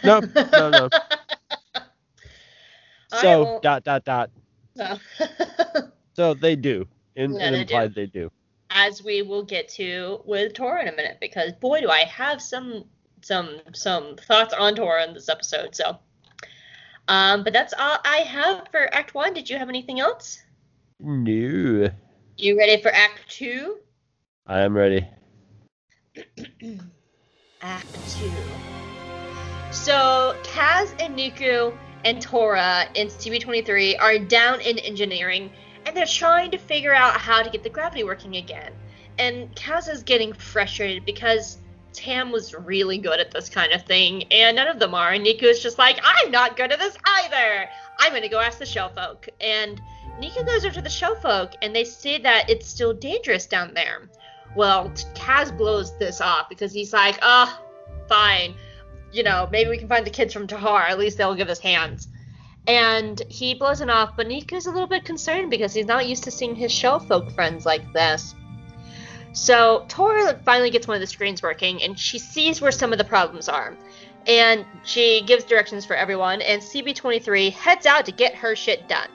[0.03, 0.89] no, no, no.
[3.09, 4.29] All right, So well- dot dot dot.
[4.77, 4.99] So.
[6.13, 6.87] So they do.
[7.15, 7.73] In, Yeah, in they do.
[7.73, 8.31] implied they do.
[8.69, 12.41] As we will get to with Torra in a minute, because boy, do I have
[12.41, 12.83] some
[13.21, 15.75] some some thoughts on Torra in this episode.
[15.75, 15.97] So,
[17.07, 19.33] um, but that's all I have for Act One.
[19.33, 20.41] Did you have anything else?
[20.99, 21.89] No.
[22.37, 23.77] You ready for Act Two?
[24.45, 25.07] I am ready.
[27.61, 28.31] Act Two.
[29.71, 35.51] So Kaz and Neeku and Torra in CB23 are down in engineering,
[35.87, 38.73] and they're trying to figure out how to get the gravity working again.
[39.17, 41.59] And Kaz is getting frustrated because
[41.93, 45.13] Tam was really good at this kind of thing, and none of them are.
[45.13, 47.69] And Neeku's just like, I'm not good at this either.
[47.99, 49.29] I'm gonna go ask the show folk.
[49.39, 49.81] And
[50.19, 53.73] Niku goes over to the show folk, and they say that it's still dangerous down
[53.73, 54.09] there.
[54.55, 57.61] Well, Kaz blows this off because he's like, oh,
[58.09, 58.55] fine.
[59.13, 60.81] You know, maybe we can find the kids from Tehar.
[60.89, 62.09] At least they'll give us hands.
[62.67, 66.25] And he blows it off, but Neeku's a little bit concerned because he's not used
[66.25, 68.35] to seeing his show folk friends like this.
[69.31, 72.97] So Torra finally gets one of the screens working, and she sees where some of
[72.97, 73.77] the problems are.
[74.25, 79.09] And she gives directions for everyone, and CB23 heads out to get her shit done.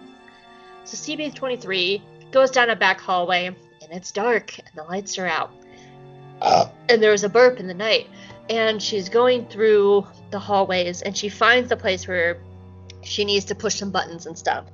[0.85, 3.57] So CB23 goes down a back hallway, and
[3.91, 5.51] it's dark, and the lights are out.
[6.41, 6.69] Uh.
[6.89, 8.09] And there's a burp in the night,
[8.49, 12.39] and she's going through the hallways, and she finds the place where
[13.05, 14.65] she needs to push some buttons and stuff.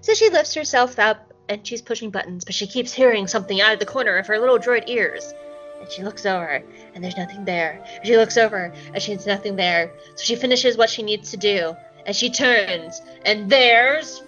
[0.00, 3.74] So she lifts herself up and she's pushing buttons, but she keeps hearing something out
[3.74, 5.32] of the corner of her little droid ears.
[5.80, 6.62] And she looks over,
[6.94, 7.84] and there's nothing there.
[8.04, 9.92] She looks over, and she's nothing there.
[10.14, 14.22] So she finishes what she needs to do, and she turns, and there's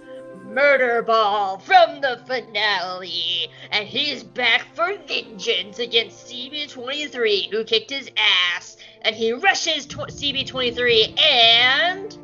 [0.44, 8.10] Murder Ball from the finale, and he's back for vengeance against CB23, who kicked his
[8.16, 8.76] ass.
[9.02, 12.16] And he rushes to- CB23, and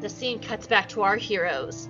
[0.00, 1.88] the scene cuts back to our heroes.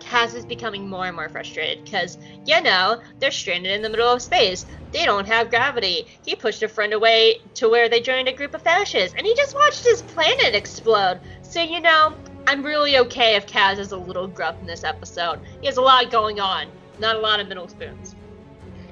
[0.00, 4.08] Kaz is becoming more and more frustrated because, you know, they're stranded in the middle
[4.08, 4.64] of space.
[4.92, 6.06] They don't have gravity.
[6.24, 9.34] He pushed a friend away to where they joined a group of fascists, and he
[9.34, 11.20] just watched his planet explode.
[11.42, 12.14] So, you know,
[12.46, 15.40] I'm really okay if Kaz is a little gruff in this episode.
[15.60, 16.68] He has a lot going on,
[16.98, 18.16] not a lot of middle spoons.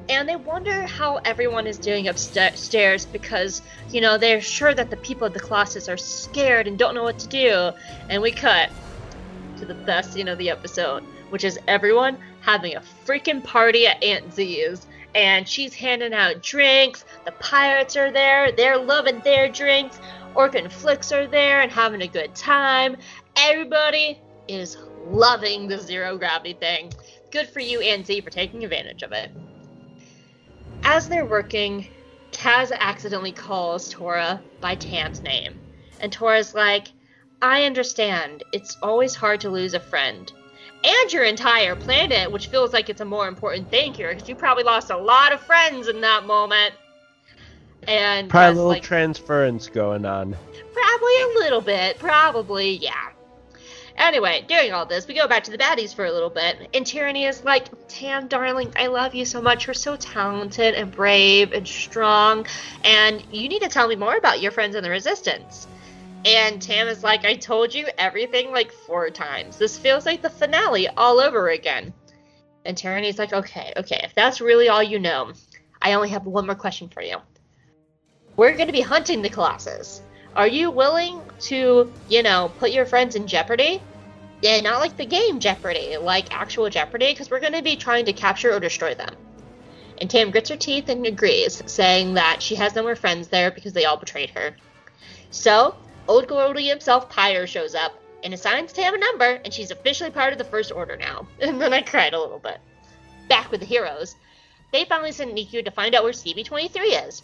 [0.09, 4.97] And they wonder how everyone is doing upstairs because, you know, they're sure that the
[4.97, 7.71] people of the Colossus are scared and don't know what to do.
[8.09, 8.71] And we cut
[9.59, 14.03] to the best scene of the episode, which is everyone having a freaking party at
[14.03, 14.87] Aunt Z's.
[15.15, 17.05] And she's handing out drinks.
[17.27, 18.51] The pirates are there.
[18.53, 20.01] They're loving their drinks.
[20.35, 22.97] Orka and Flix are there and having a good time.
[23.37, 26.93] Everybody is loving the zero gravity thing.
[27.31, 29.31] Good for you, Aunt Z, for taking advantage of it.
[30.91, 31.87] As they're working,
[32.33, 35.61] Kaz accidentally calls Torra by Tam's name.
[36.01, 36.89] And Torra's like,
[37.43, 38.43] I understand.
[38.55, 40.33] It's always hard to lose a friend.
[40.83, 44.35] And your entire planet, which feels like it's a more important thing here, because you
[44.35, 46.73] probably lost a lot of friends in that moment.
[47.87, 50.35] And probably a little like, transference going on.
[50.73, 51.99] Probably a little bit.
[51.99, 53.11] Probably, yeah.
[53.99, 56.87] Anyway, during all this, we go back to the baddies for a little bit, and
[56.87, 59.67] Tierny is like, Tam, darling, I love you so much.
[59.67, 62.47] You're so talented and brave and strong,
[62.85, 65.67] and you need to tell me more about your friends in the Resistance.
[66.25, 69.59] And Tam is like, I told you everything like four times.
[69.59, 71.93] This feels like the finale all over again.
[72.65, 75.33] And Tierny's like, okay, okay, if that's really all you know,
[75.83, 77.17] I only have one more question for you.
[78.37, 80.03] We're going to be hunting the Colossus.
[80.37, 83.83] Are you willing to, you know, put your friends in jeopardy?
[84.41, 88.05] Yeah, not like the game Jeopardy, like actual Jeopardy, because we're going to be trying
[88.05, 89.15] to capture or destroy them.
[90.01, 93.51] And Tam grits her teeth and agrees, saying that she has no more friends there
[93.51, 94.55] because they all betrayed her.
[95.31, 95.75] So,
[96.07, 100.33] Old Goldie himself, Pyre, shows up and assigns Tam a number, and she's officially part
[100.33, 101.27] of the First Order now.
[101.41, 102.59] And then I cried a little bit.
[103.29, 104.15] Back with the heroes,
[104.73, 107.23] they finally send Neeku to find out where CB23 is.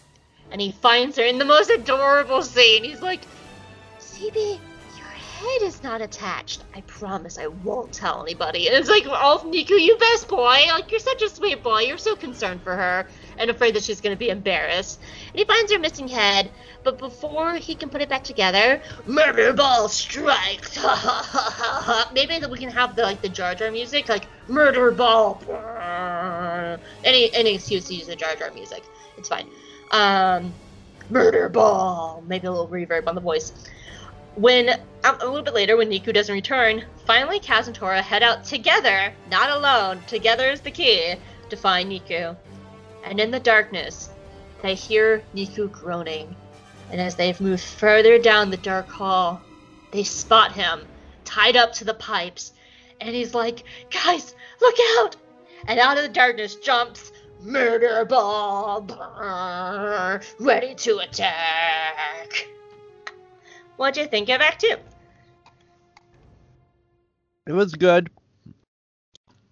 [0.50, 2.84] And he finds her in the most adorable scene.
[2.84, 3.22] He's like,
[3.98, 4.58] CB,
[5.44, 6.64] head is not attached.
[6.74, 8.66] I promise I won't tell anybody.
[8.66, 10.58] And it's like, oh, Neeku, you best boy.
[10.68, 11.80] Like, you're such a sweet boy.
[11.80, 13.06] You're so concerned for her
[13.38, 15.00] and afraid that she's going to be embarrassed.
[15.28, 16.50] And he finds her missing head,
[16.82, 20.78] but before he can put it back together, murder ball strikes.
[22.14, 25.42] Maybe we can have the like the Jar Jar music, like murder ball.
[27.04, 28.82] Any any excuse to use the Jar Jar music,
[29.16, 29.48] it's fine.
[29.90, 30.52] Um,
[31.10, 32.22] murder ball.
[32.26, 33.52] Maybe a little reverb on the voice.
[34.36, 34.70] When
[35.04, 38.44] um, a little bit later, when Neeku doesn't return, finally Kaz and Torra head out
[38.44, 40.00] together, not alone.
[40.06, 41.14] Together is the key
[41.50, 42.36] to find Neeku.
[43.04, 44.10] And in the darkness,
[44.62, 46.34] they hear Neeku groaning.
[46.90, 49.40] And as they've moved further down the dark hall,
[49.92, 50.86] they spot him,
[51.24, 52.52] tied up to the pipes.
[53.00, 55.16] And he's like, Guys, look out!
[55.66, 58.90] And out of the darkness jumps Murder Bob,
[60.40, 62.48] ready to attack.
[63.76, 64.76] What'd you think of Act 2?
[67.46, 68.10] It was good.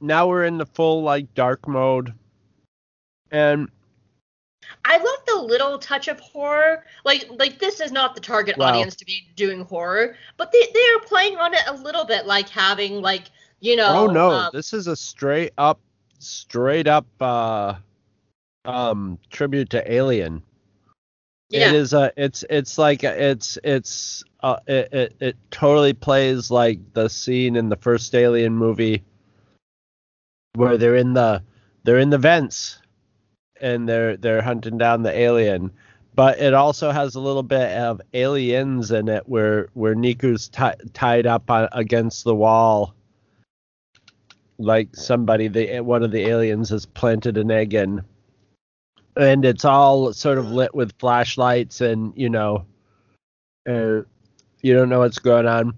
[0.01, 2.15] Now we're in the full, like, dark mode.
[3.31, 3.69] And
[4.85, 6.85] I love the little touch of horror.
[7.05, 8.69] Like like this is not the target wow.
[8.69, 12.27] audience to be doing horror, but they they are playing on it a little bit,
[12.27, 13.25] like having like
[13.61, 13.89] you know.
[13.89, 15.81] Oh no, um, this is a straight up
[16.19, 17.75] straight up uh,
[18.65, 20.43] um, tribute to Alien.
[21.53, 22.13] It is a.
[22.17, 27.69] It's it's like it's it's uh, it, it it totally plays like the scene in
[27.69, 29.03] the first Alien movie
[30.55, 31.43] where they're in the
[31.85, 32.79] they're in the vents
[33.61, 35.71] and they're they're hunting down the alien.
[36.15, 40.71] But it also has a little bit of aliens in it where where Neeku's ti
[40.93, 42.95] tied up on, against the wall
[44.59, 48.03] like somebody the one of the aliens has planted an egg in
[49.17, 52.65] and it's all sort of lit with flashlights and you know
[53.69, 54.01] uh,
[54.63, 55.75] you don't know what's going on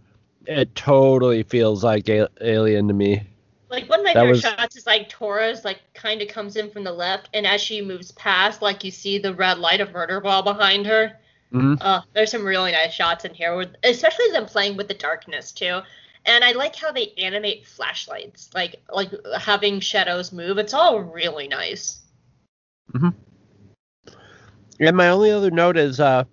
[0.47, 3.23] it totally feels like a- alien to me
[3.71, 6.57] Like one of my That favorite was- shots is like Torra's like kind of comes
[6.57, 9.81] in from the left, and as she moves past, like you see the red light
[9.81, 11.19] of murder ball behind her.
[11.53, 11.79] Mhm.
[11.81, 15.51] Uh, there's some really nice shots in here, with, especially them playing with the darkness
[15.51, 15.81] too.
[16.27, 19.11] And I like how they animate flashlights, like like
[19.41, 20.59] having shadows move.
[20.59, 22.01] It's all really nice.
[24.81, 26.25] And my only other note is uh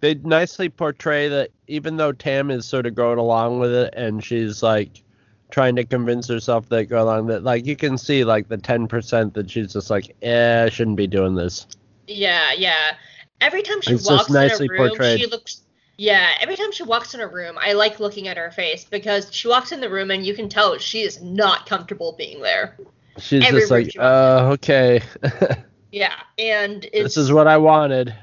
[0.00, 4.24] they nicely portray that even though tam is sort of going along with it and
[4.24, 5.02] she's like
[5.50, 9.34] trying to convince herself that go along that like you can see like the 10%
[9.34, 11.66] that she's just like eh I shouldn't be doing this
[12.06, 12.96] Yeah, yeah.
[13.40, 15.20] Every time she It's walks in a room, portrayed.
[15.20, 15.62] she looks.
[15.98, 19.32] Yeah, every time she walks in a room, I like looking at her face because
[19.32, 22.76] she walks in the room and you can tell she is not comfortable being there.
[23.18, 25.02] she's Every just like uh okay
[25.92, 28.14] Yeah, and it's this is what I wanted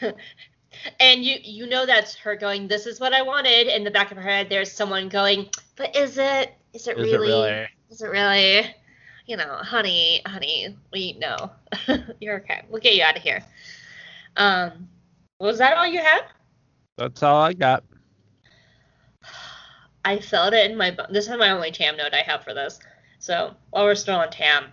[1.00, 2.68] and you you know that's her going.
[2.68, 3.68] This is what I wanted.
[3.68, 5.48] In the back of her head, there's someone going.
[5.76, 6.54] But is it?
[6.72, 7.28] Is it Is it really?
[7.28, 7.68] really?
[7.90, 8.74] Is it really?
[9.26, 11.50] You know, honey, honey, we know
[12.20, 12.62] you're okay.
[12.68, 13.42] We'll get you out of here.
[14.36, 14.88] Um,
[15.40, 16.22] was that all you had?
[16.96, 17.84] that's all I got
[20.04, 20.96] I felt it in my.
[21.10, 22.78] This is my only Tam note I have for this.
[23.18, 24.66] So while we're still on Tam,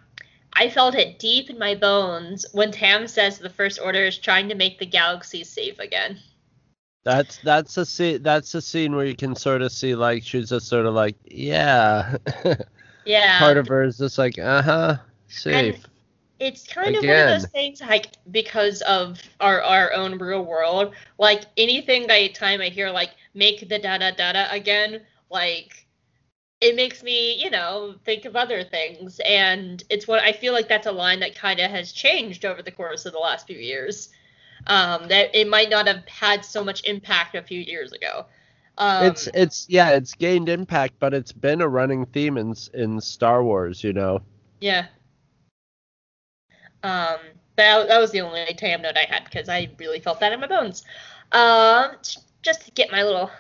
[0.56, 4.50] I felt it deep in my bones when Tam says the First Order is trying
[4.50, 6.20] to make the galaxy safe again.
[7.04, 8.24] That's that's a scene.
[8.24, 11.16] That's a scene where you can sort of see like she's just sort of like
[11.26, 12.18] yeah.
[13.06, 13.40] Yeah.
[13.40, 14.98] Part of her is just like uh huh
[15.28, 15.84] safe.
[16.40, 20.94] it's kind of one of those things like because of our our own real world
[21.18, 25.83] like anything I time i hear like make the da da da da again like
[26.64, 30.68] it makes me you know think of other things and it's what i feel like
[30.68, 33.58] that's a line that kind of has changed over the course of the last few
[33.58, 34.10] years
[34.68, 38.26] um that it might not have had so much impact a few years ago
[38.78, 43.00] um it's it's yeah it's gained impact, but it's been a running theme in in
[43.00, 43.84] Star Wars.
[43.84, 44.22] You know.
[44.62, 44.88] Yeah.
[46.82, 47.20] Um,
[47.56, 50.40] that, that was the only Tam note I had because I really felt that in
[50.40, 50.84] my bones.
[51.32, 51.92] Um,
[52.42, 53.32] just to get my little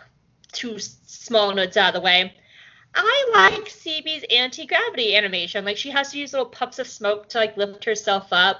[0.53, 2.33] two small notes out of the way.
[2.95, 5.65] I like CB's anti gravity animation.
[5.65, 8.57] Like she has to use little puffs of smoke to like lift herself up,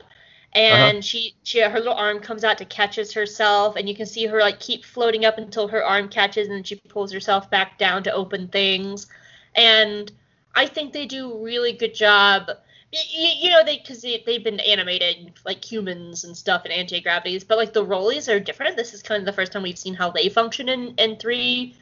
[0.55, 0.59] uh-huh.
[0.59, 4.25] and she she her little arm comes out to catches herself, and you can see
[4.25, 7.77] her like keep floating up until her arm catches, and then she pulls herself back
[7.77, 9.07] down to open things.
[9.55, 10.11] And
[10.55, 12.49] I think they do a really good job.
[12.91, 17.01] You, you know, they because they, they've been animated like humans and stuff in anti
[17.01, 18.77] gravities, but like the rollies are different.
[18.77, 21.75] This is kind of the first time we've seen how they function in in three.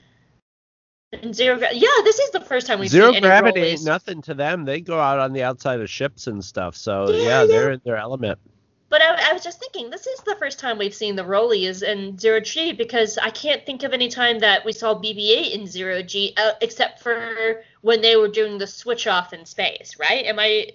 [1.12, 4.34] In zero, gra- yeah, this is the first time we've Zero gravity ain't nothing to
[4.34, 4.64] them.
[4.64, 6.78] They go out on the outside of ships and stuff.
[6.78, 7.45] So Yeah, yeah, yeah.
[7.45, 8.39] they're in their element.
[8.88, 11.84] But I, I was just thinking, this is the first time we've seen the rollies
[11.84, 15.68] in zero G because I can't think of any time that we saw BB-8 in
[15.68, 20.26] zero G uh, except for when they were doing the switch off in space, right?
[20.26, 20.72] Am I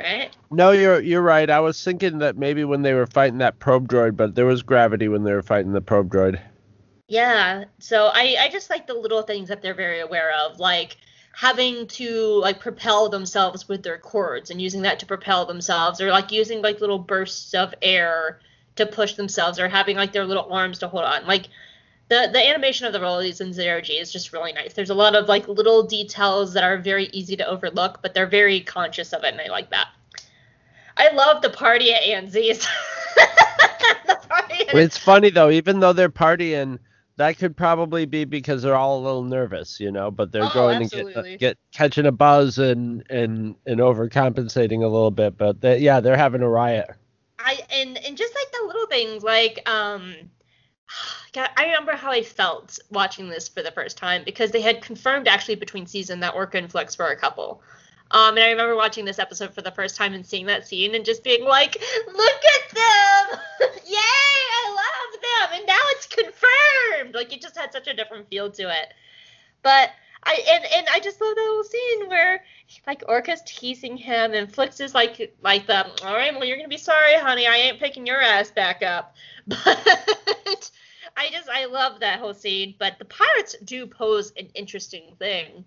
[0.00, 0.36] right?
[0.50, 1.48] No, you're you're right.
[1.48, 4.62] I was thinking that maybe when they were fighting that probe droid, but there was
[4.62, 6.40] gravity when they were fighting the probe droid.
[7.08, 7.64] Yeah.
[7.78, 10.96] So I, I just like the little things that they're very aware of, like
[11.36, 16.10] having to like propel themselves with their cords and using that to propel themselves, or
[16.10, 18.40] like using like little bursts of air
[18.76, 21.26] to push themselves, or having like their little arms to hold on.
[21.26, 21.48] Like
[22.08, 24.74] the the animation of the rollies in zero G is just really nice.
[24.74, 28.26] There's a lot of like little details that are very easy to overlook, but they're
[28.26, 29.88] very conscious of it, and I like that.
[30.96, 32.04] I love the party at
[34.28, 36.78] party at It's funny though, even though they're partying,
[37.16, 40.10] that could probably be because they're all a little nervous, you know.
[40.10, 44.88] But they're Oh, going to get get catching a buzz and and and overcompensating a
[44.88, 45.36] little bit.
[45.36, 46.90] But they, yeah, they're having a riot.
[47.38, 50.14] I and and just like the little things, like um,
[51.32, 54.82] God, I remember how I felt watching this for the first time because they had
[54.82, 57.62] confirmed actually between season that Orka and Flix were a couple.
[58.10, 60.94] Um, and I remember watching this episode for the first time and seeing that scene
[60.94, 61.76] and just being like,
[62.06, 63.40] "Look at them!
[63.86, 63.96] Yay!
[63.96, 67.14] I love them!" And now it's confirmed.
[67.14, 68.94] Like it just had such a different feel to it.
[69.62, 69.90] But
[70.22, 72.44] I and and I just love that little scene where
[72.86, 76.68] like Orka's teasing him, and Flix is like like the all right, well you're gonna
[76.68, 77.46] be sorry, honey.
[77.46, 79.16] I ain't picking your ass back up.
[79.46, 80.70] But
[81.16, 82.74] I just I love that whole scene.
[82.78, 85.64] But the pirates do pose an interesting thing.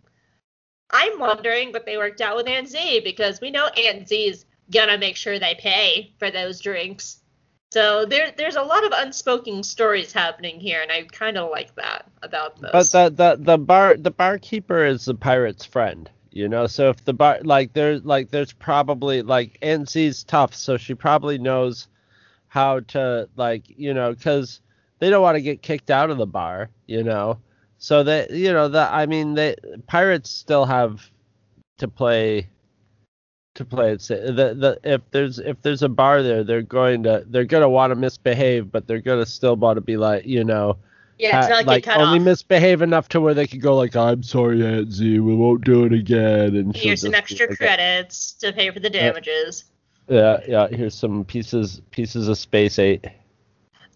[0.90, 4.46] I'm wondering what they worked out with Aunt Z because we know Aunt Z is
[4.72, 7.20] gonna make sure they pay for those drinks.
[7.72, 11.76] So there, there's a lot of unspoken stories happening here, and I kind of like
[11.76, 12.72] that about this.
[12.72, 16.68] But the, the the bar the barkeeper is the pirate's friend, you know.
[16.68, 20.96] So if the bar like there's like there's probably like Aunt Z's tough, so she
[20.96, 21.90] probably knows
[22.48, 24.62] how to like you know because
[25.00, 27.40] they don't want to get kicked out of the bar, you know.
[27.80, 29.56] So that you know that I mean they
[29.88, 31.10] pirates still have
[31.78, 32.48] to play
[33.56, 34.02] to play it.
[34.02, 37.70] sa- The the if there's if there's a bar there, they're going to they're gonna
[37.70, 40.78] want to misbehave, but they're gonna still want to be like you know
[41.20, 42.26] yeah, it's not like cut only off.
[42.26, 45.86] misbehave enough to where they could go like I'm sorry Aunt Z, we won't do
[45.86, 46.56] it again.
[46.56, 49.66] And Here's some extra like, credits to pay for the damages.
[50.08, 50.68] Yeah, yeah.
[50.68, 53.06] Here's some pieces pieces of space eight.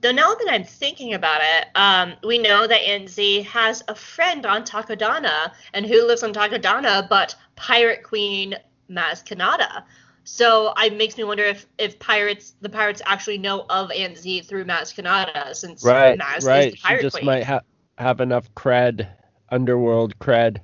[0.02, 3.93] Though now that I'm thinking about it, um, we know that Aunt Z has a
[3.93, 8.56] friend on Takodana, and who lives on Takodana but Pirate Queen
[8.89, 9.84] Maz Kanata.
[10.24, 14.41] So it makes me wonder if, if pirates the pirates actually know of Aunt Z
[14.41, 16.78] through Maz Kanata, since Right, Maz is right.
[16.78, 17.26] She just queen.
[17.26, 17.62] might ha-
[17.97, 19.08] have enough cred,
[19.49, 20.58] underworld cred.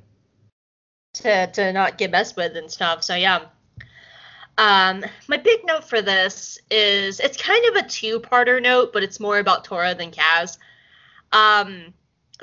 [1.16, 3.04] to to not get messed with and stuff.
[3.04, 3.46] So yeah.
[4.58, 9.20] Um, my big note for this is it's kind of a two-parter note, but it's
[9.20, 10.58] more about Torra than Kaz.
[11.32, 11.94] Um,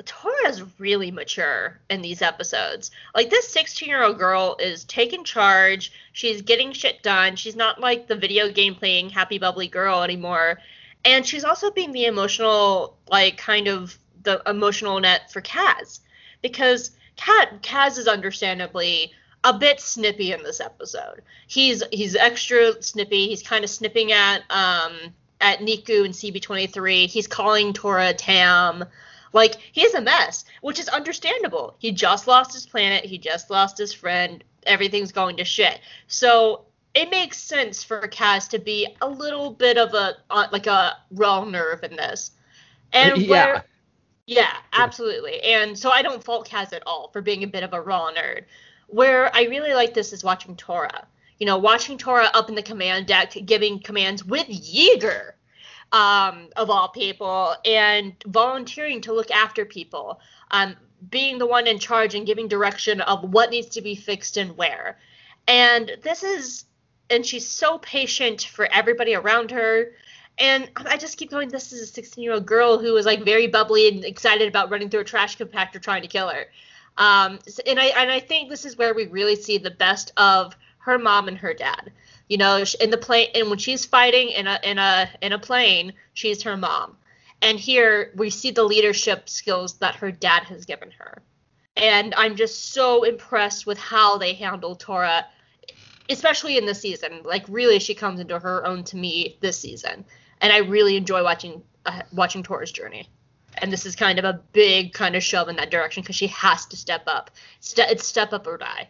[0.03, 2.91] Torra is really mature in these episodes.
[3.13, 5.91] Like this 16-year-old girl is taking charge.
[6.13, 7.35] She's getting shit done.
[7.35, 10.59] She's not like the video game playing happy bubbly girl anymore.
[11.05, 15.99] And she's also being the emotional, like kind of the emotional net for Kaz.
[16.41, 19.13] Because Kaz is understandably
[19.45, 21.21] a bit snippy in this episode.
[21.47, 23.27] He's he's extra snippy.
[23.27, 24.93] He's kind of snipping at um
[25.39, 27.07] at Neeku and CB23.
[27.07, 28.83] He's calling Torra Tam.
[29.33, 31.75] Like he's a mess, which is understandable.
[31.77, 33.05] He just lost his planet.
[33.05, 34.43] He just lost his friend.
[34.65, 35.79] Everything's going to shit.
[36.07, 36.65] So
[36.95, 40.97] it makes sense for Kaz to be a little bit of a uh, like a
[41.11, 42.31] raw nerve in this.
[42.93, 43.29] And Yeah.
[43.29, 43.63] where
[44.25, 45.39] yeah, absolutely.
[45.41, 48.09] And so I don't fault Kaz at all for being a bit of a raw
[48.11, 48.45] nerd.
[48.87, 51.07] Where I really like this is watching Torra.
[51.39, 55.33] You know, watching Torra up in the command deck giving commands with Yeager,
[55.91, 60.19] um, of all people, and volunteering to look after people.
[60.51, 60.75] Um,
[61.09, 64.57] being the one in charge and giving direction of what needs to be fixed and
[64.57, 64.97] where.
[65.47, 66.65] And this is
[67.09, 69.91] and she's so patient for everybody around her.
[70.37, 71.49] And I just keep going.
[71.49, 74.69] This is a 16 year old girl who was like very bubbly and excited about
[74.69, 76.47] running through a trash compactor trying to kill her.
[76.97, 80.55] Um, and I and I think this is where we really see the best of
[80.79, 81.91] her mom and her dad.
[82.29, 85.39] You know, in the plane, and when she's fighting in a in a in a
[85.39, 86.97] plane, she's her mom.
[87.41, 91.21] And here we see the leadership skills that her dad has given her.
[91.75, 95.25] And I'm just so impressed with how they handle Torra
[96.09, 97.21] especially in this season.
[97.23, 100.05] Like really, she comes into her own to me this season,
[100.41, 103.09] and I really enjoy watching uh, watching Torra's journey.
[103.59, 106.27] And this is kind of a big kind of shove in that direction because she
[106.27, 107.31] has to step up.
[107.59, 108.89] Ste- it's step up or die,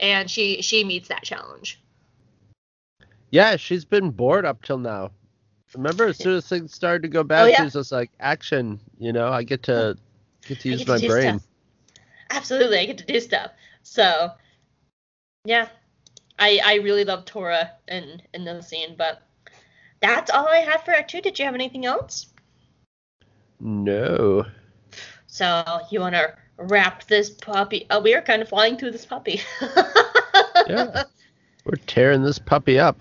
[0.00, 1.80] and she she meets that challenge.
[3.30, 5.10] Yeah, she's been bored up till now.
[5.74, 7.56] Remember, as soon as things started to go bad, Oh, yeah.
[7.58, 9.96] she was just like, "Action!" You know, I get to
[10.46, 11.38] get to use get my do brain.
[11.38, 11.48] stuff.
[12.30, 13.50] Absolutely, I get to do stuff.
[13.82, 14.30] So,
[15.44, 15.68] yeah,
[16.38, 18.94] I I really love Torra in in the scene.
[18.96, 19.22] But
[20.00, 21.20] that's all I have for Act Two.
[21.20, 22.26] Did you have anything else?
[23.60, 24.44] No.
[25.26, 27.86] So you want to wrap this puppy?
[27.90, 29.40] Oh, we are kind of flying through this puppy.
[30.68, 31.04] Yeah.
[31.64, 33.00] We're tearing this puppy up.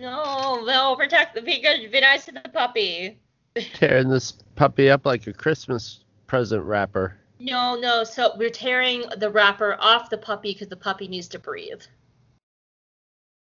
[0.00, 3.20] no, no, protect the be good, be nice to the puppy.
[3.74, 7.16] Tearing this puppy up like a Christmas present wrapper.
[7.38, 8.02] No, no.
[8.02, 11.82] So we're tearing the wrapper off the puppy because the puppy needs to breathe.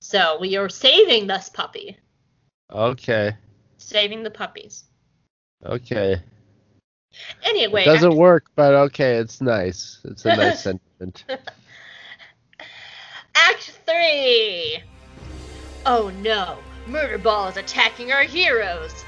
[0.01, 1.99] So we are saving this puppy,
[2.73, 3.33] Okay.
[3.79, 4.85] saving the puppies.
[5.65, 6.23] Okay.
[7.45, 9.99] Anyway, it doesn't work, but okay, it's nice.
[10.05, 11.25] It's a nice sentiment.
[13.35, 14.83] Act three.
[15.85, 19.05] Oh no, Murder Ball is attacking our heroes.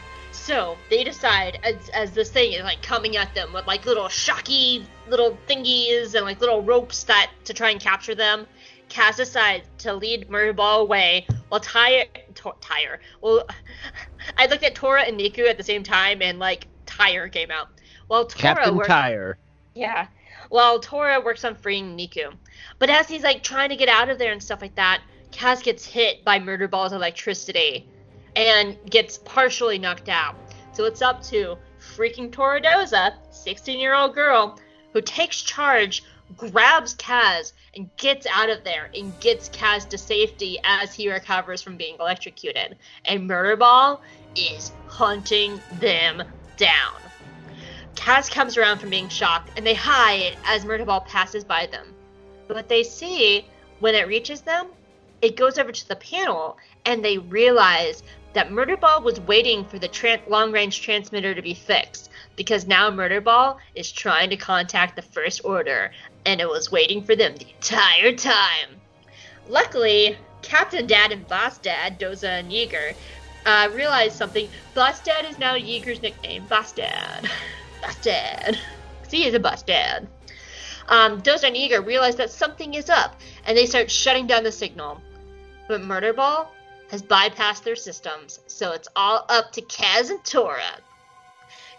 [0.48, 4.08] So they decide as, as this thing is like coming at them with like little
[4.08, 8.46] shocky little thingies and like little ropes that to try and capture them.
[8.88, 12.04] Kaz decides to lead Murder Ball away while Tyre,
[12.36, 13.00] to, Tyre.
[13.20, 13.46] Well,
[14.38, 17.68] I looked at Torra and Neeku at the same time and like Tyre came out.
[18.08, 19.38] While Torra Captain worked- Tire.
[19.74, 20.08] yeah.
[20.48, 22.32] While Torra works on freeing Neeku.
[22.78, 25.62] But as he's like trying to get out of there and stuff like that, Kaz
[25.62, 27.86] gets hit by Murder Ball's electricity
[28.34, 30.36] and gets partially knocked out.
[30.72, 31.56] So it's up to
[31.96, 34.58] freaking Torra Doza, 16 year old girl,
[34.92, 36.02] who takes charge,
[36.36, 41.60] grabs Kaz, and gets out of there and gets Kaz to safety as he recovers
[41.60, 42.76] from being electrocuted.
[43.04, 44.00] And Murder Ball
[44.34, 46.22] is hunting them
[46.56, 46.94] down.
[47.98, 51.92] Kaz comes around from being shocked and they hide as Murderball passes by them.
[52.46, 53.44] But what they see
[53.80, 54.68] when it reaches them,
[55.20, 59.88] it goes over to the panel and they realize that Murderball was waiting for the
[59.88, 65.02] tra- long range transmitter to be fixed because now Murderball is trying to contact the
[65.02, 65.90] First Order
[66.24, 68.80] and it was waiting for them the entire time.
[69.48, 72.94] Luckily, Captain Dad and Boss Dad, Doza and Yeager,
[73.44, 74.48] uh, realized something.
[74.74, 76.46] Boss Dad is now Yeager's nickname.
[76.46, 77.28] Boss Dad.
[77.80, 78.58] Boss Dad.
[79.08, 80.08] See, he's a Dad.
[80.88, 84.52] Um, Doza and Yeager realize that something is up and they start shutting down the
[84.52, 85.00] signal.
[85.68, 86.48] But Murderball
[86.90, 90.80] has bypassed their systems, so it's all up to Kaz and Torra.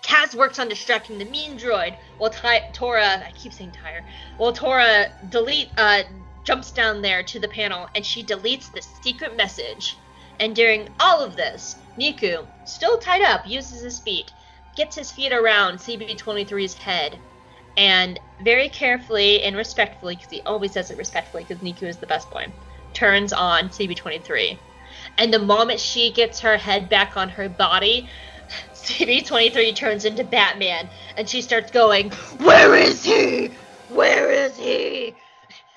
[0.03, 4.05] Kaz works on distracting the mean droid, while Ty- Torra, I keep saying Tyre,
[4.37, 6.03] while Torra delete, uh,
[6.43, 9.97] jumps down there to the panel and she deletes the secret message.
[10.39, 14.31] And during all of this, Neeku, still tied up, uses his feet,
[14.79, 17.19] gets his feet around CB23's head,
[17.75, 22.07] and very carefully and respectfully, because he always does it respectfully, because Neeku is the
[22.07, 22.47] best boy,
[22.93, 24.57] turns on CB23.
[25.17, 28.09] And the moment she gets her head back on her body,
[28.73, 33.47] CB23 turns into Batman and she starts going, Where is he?
[33.89, 35.13] Where is he?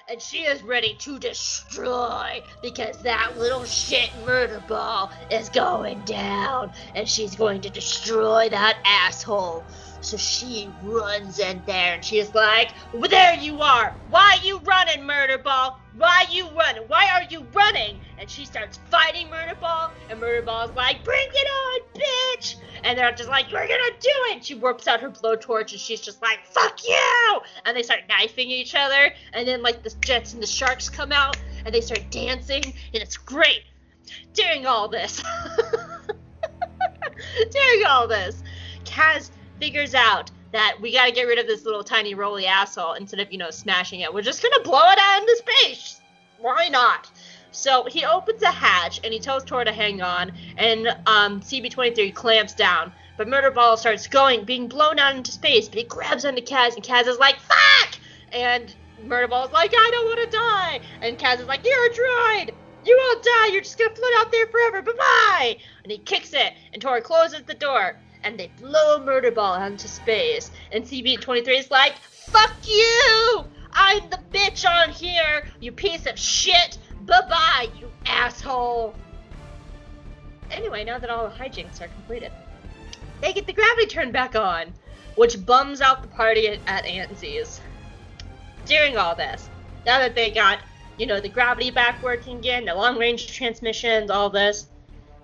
[0.08, 6.72] And she is ready to destroy because that little shit murder ball is going down
[6.94, 9.66] and she's going to destroy that asshole.
[10.02, 13.94] So she runs in there and she's like, well, There you are!
[14.10, 15.78] Why you running, Murder Ball?
[15.96, 16.82] Why you running?
[16.88, 18.00] Why are you running?
[18.18, 22.56] And she starts fighting Murder Ball, and Murder Ball's like, Bring it on, bitch!
[22.82, 24.44] And they're just like, You're gonna do it!
[24.44, 27.40] She whips out her blowtorch and she's just like, Fuck you!
[27.64, 31.12] And they start knifing each other, and then like the Jets and the Sharks come
[31.12, 33.62] out and they start dancing, and it's great.
[34.34, 35.22] During all this,
[37.52, 38.42] during all this,
[38.84, 39.30] Kaz
[39.62, 43.30] figures out that we gotta get rid of this little tiny roly asshole instead of,
[43.30, 44.12] you know, smashing it.
[44.12, 46.00] We're just gonna blow it out into space.
[46.40, 47.08] Why not?
[47.52, 52.12] So he opens a hatch and he tells Tor to hang on, and um, CB23
[52.12, 52.92] clamps down.
[53.16, 56.82] But Murderball starts going, being blown out into space, but he grabs onto Kaz, and
[56.82, 58.00] Kaz is like, fuck!
[58.32, 60.80] And Murderball's like, I don't want to die!
[61.02, 62.50] And Kaz is like, you're a droid!
[62.84, 65.56] You won't die, you're just gonna float out there forever, bye bye!
[65.84, 69.60] And he kicks it, and Tor closes the door and they blow a murder ball
[69.62, 70.50] into space.
[70.72, 73.44] And CB23 is like, fuck you!
[73.72, 76.78] I'm the bitch on here, you piece of shit!
[77.02, 78.94] Bye bye, you asshole!
[80.50, 82.30] Anyway, now that all the hijinks are completed,
[83.20, 84.72] they get the gravity turned back on,
[85.16, 87.60] which bums out the party at, at Aunt Z's.
[88.66, 89.48] During all this,
[89.86, 90.58] now that they got,
[90.98, 94.66] you know, the gravity back working again, the long range transmissions, all this,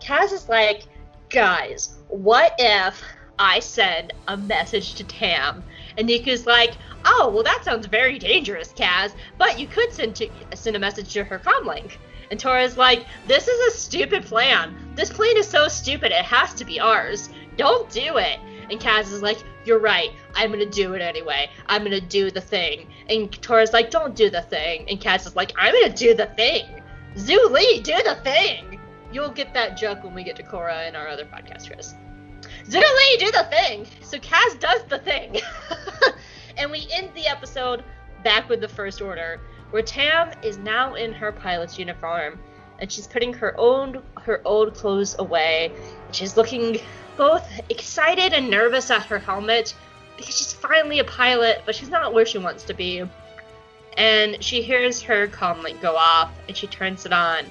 [0.00, 0.84] Kaz is like,
[1.28, 3.02] guys, what if
[3.38, 5.62] I send a message to Tam?
[5.96, 10.28] And Neeku's like, oh, well, that sounds very dangerous, Kaz, but you could send, to,
[10.54, 11.92] send a message to her comlink.
[12.30, 14.74] And Torra's like, this is a stupid plan.
[14.94, 17.30] This plan is so stupid, it has to be ours.
[17.56, 18.38] Don't do it.
[18.70, 20.10] And Kaz is like, you're right.
[20.34, 21.50] I'm gonna do it anyway.
[21.66, 22.88] I'm gonna do the thing.
[23.08, 24.88] And Torra's like, don't do the thing.
[24.88, 26.66] And Kaz is like, I'm gonna do the thing.
[27.14, 28.78] Zhu Li, do the thing.
[29.12, 31.94] You'll get that joke when we get to Korra in our other podcast, Chris.
[32.66, 33.86] Zhu Li, do the thing!
[34.02, 35.40] So Kaz does the thing.
[36.58, 37.84] and we end the episode
[38.22, 39.40] back with the First Order,
[39.70, 42.38] where Tam is now in her pilot's uniform,
[42.78, 45.72] and she's putting her own her old clothes away.
[46.12, 46.78] She's looking
[47.16, 49.74] both excited and nervous at her helmet
[50.16, 53.04] because she's finally a pilot, but she's not where she wants to be.
[53.96, 57.44] And she hears her comlink go off, and she turns it on,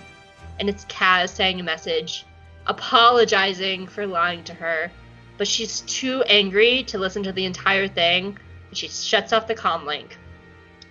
[0.60, 2.26] and it's Kaz saying a message,
[2.66, 4.91] apologizing for lying to her,
[5.38, 8.38] but she's too angry to listen to the entire thing.
[8.68, 10.14] And she shuts off the comlink.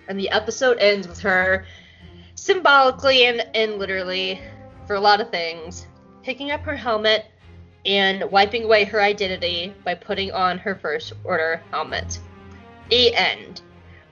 [0.07, 1.65] And the episode ends with her
[2.35, 4.41] symbolically and, and literally,
[4.85, 5.87] for a lot of things,
[6.23, 7.25] picking up her helmet
[7.85, 12.19] and wiping away her identity by putting on her first order helmet.
[12.89, 13.61] The end.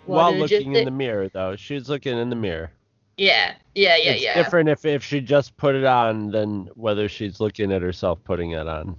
[0.06, 2.72] What While looking in the mirror, though, she's looking in the mirror.
[3.18, 4.34] Yeah, yeah, yeah, it's yeah.
[4.36, 8.52] different if if she just put it on than whether she's looking at herself putting
[8.52, 8.96] it on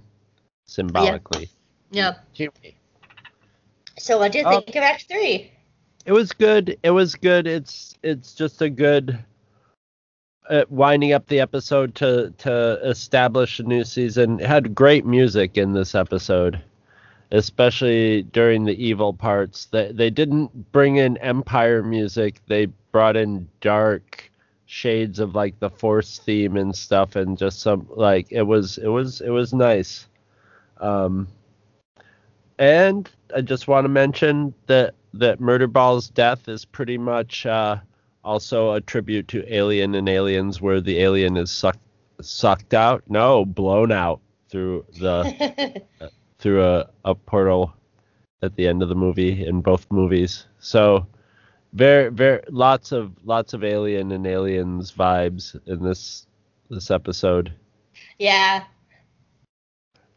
[0.65, 1.49] symbolically.
[1.91, 2.15] Yeah.
[2.33, 2.53] Cute.
[3.99, 4.59] So what do you Oh.
[4.61, 5.51] think of Act Three?
[6.05, 6.77] it was good.
[6.83, 7.47] It was good.
[7.47, 9.17] It's it's just a good
[10.49, 14.39] uh, winding up the episode to to establish a new season.
[14.39, 16.61] It had great music in this episode,
[17.31, 19.65] especially during the evil parts.
[19.65, 22.41] They they didn't bring in Empire music.
[22.47, 24.31] They brought in dark
[24.65, 28.87] shades of like the Force theme and stuff, and just some like it was it
[28.87, 30.07] was it was nice.
[30.79, 31.27] Um,
[32.59, 37.77] and I just want to mention that that Murderball's death is pretty much uh,
[38.23, 41.79] also a tribute to Alien and Aliens, where the alien is sucked
[42.21, 45.81] sucked out, no, blown out through the
[46.39, 47.73] through a, a portal
[48.41, 50.45] at the end of the movie in both movies.
[50.59, 51.07] So
[51.73, 56.27] very very lots of lots of Alien and Aliens vibes in this
[56.69, 57.53] this episode.
[58.19, 58.63] Yeah.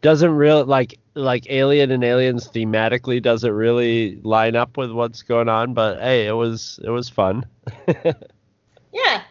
[0.03, 5.49] Doesn't really like like Alien and Aliens thematically doesn't really line up with what's going
[5.49, 7.47] on, but hey, it was it was fun.
[8.93, 9.23] Yeah.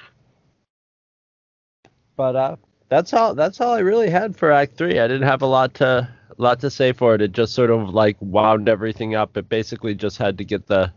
[2.16, 2.56] but uh
[2.88, 5.00] that's all that's all I really had for Act Three.
[5.00, 6.10] I didn't have a lot to
[6.42, 7.22] lot to say for it.
[7.22, 9.38] It just sort of like wound everything up.
[9.38, 10.92] It basically just had to get the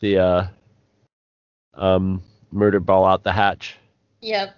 [0.00, 0.46] the uh
[1.74, 3.76] um murder ball out the hatch.
[4.20, 4.54] Yep.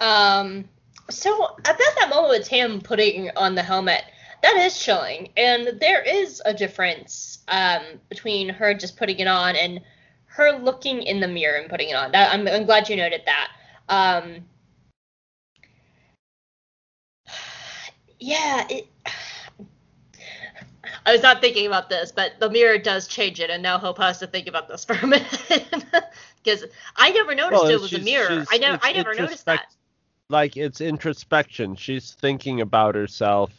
[0.00, 0.64] Um.
[1.10, 4.04] So about that moment with Tam putting on the helmet,
[4.42, 9.54] that is chilling, and there is a difference um between her just putting it on
[9.54, 9.80] and
[10.26, 12.10] her looking in the mirror and putting it on.
[12.12, 13.48] That, I'm I'm glad you noted that.
[13.88, 14.46] Um.
[18.24, 18.66] Yeah.
[18.68, 18.88] It.
[21.06, 23.98] I was not thinking about this, but the mirror does change it, and now Hope
[23.98, 25.38] has to think about this for a minute
[26.42, 26.64] because
[26.96, 28.44] I never noticed Well, it was a mirror.
[28.50, 29.66] I never, I never noticed that.
[30.30, 31.76] Like it's introspection.
[31.76, 33.50] She's thinking about herself,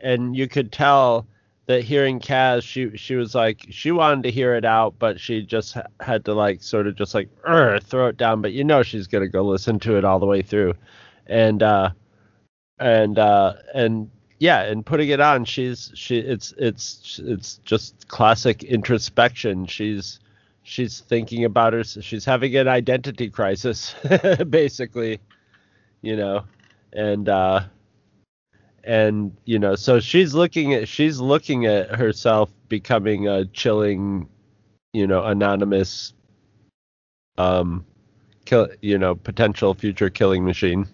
[0.00, 1.26] and you could tell
[1.64, 5.40] that hearing Kaz, she she was like she wanted to hear it out, but she
[5.40, 8.42] just had to like sort of just like "Urgh," throw it down.
[8.42, 10.74] But you know she's gonna go listen to it all the way through,
[11.26, 11.90] and uh,
[12.80, 18.62] and uh, and yeah, and putting it on, she's she it's it's it's just classic
[18.64, 19.66] introspection.
[19.66, 20.18] She's
[20.62, 23.94] she's thinking about her she's having an identity crisis
[24.50, 25.18] basically
[26.02, 26.44] you know
[26.92, 27.60] and uh
[28.84, 34.28] and you know so she's looking at she's looking at herself becoming a chilling
[34.92, 36.12] you know anonymous
[37.38, 37.84] um
[38.44, 40.86] kill you know potential future killing machine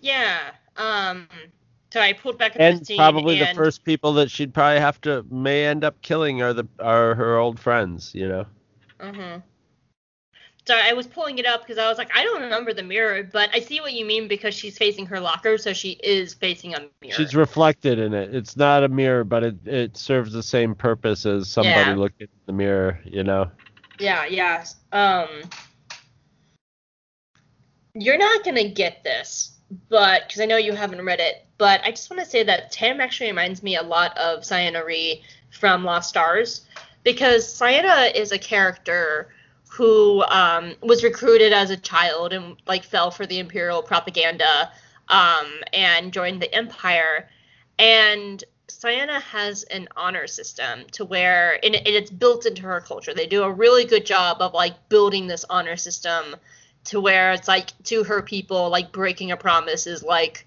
[0.00, 0.52] Yeah.
[0.76, 1.28] Um.
[1.92, 4.80] So I pulled back up and the scene probably the first people that she'd probably
[4.80, 8.46] have to may end up killing are the are her old friends you know
[9.00, 9.42] Mhm.
[10.66, 13.24] So I was pulling it up because I was like, I don't remember the mirror,
[13.24, 16.74] but I see what you mean because she's facing her locker, so she is facing
[16.74, 17.16] a mirror.
[17.16, 18.34] She's reflected in it.
[18.34, 21.96] It's not a mirror, but it, it serves the same purpose as somebody Yeah.
[21.96, 23.50] looking in the mirror, you know.
[23.98, 24.64] Yeah, yeah.
[24.92, 25.28] Um,
[27.94, 29.58] you're not gonna get this,
[29.88, 32.72] but because I know you haven't read it, but I just want to say that
[32.72, 36.62] Tam actually reminds me a lot of Ciena Ree from Lost Stars,
[37.04, 39.28] because Ciena is a character
[39.70, 44.72] who um, was recruited as a child and like fell for the imperial propaganda
[45.08, 47.28] um, and joined the empire
[47.78, 53.12] and Ciena has an honor system to where and it, it's built into her culture.
[53.12, 56.36] They do a really good job of like building this honor system
[56.84, 60.46] to where it's like to her people like breaking a promise is like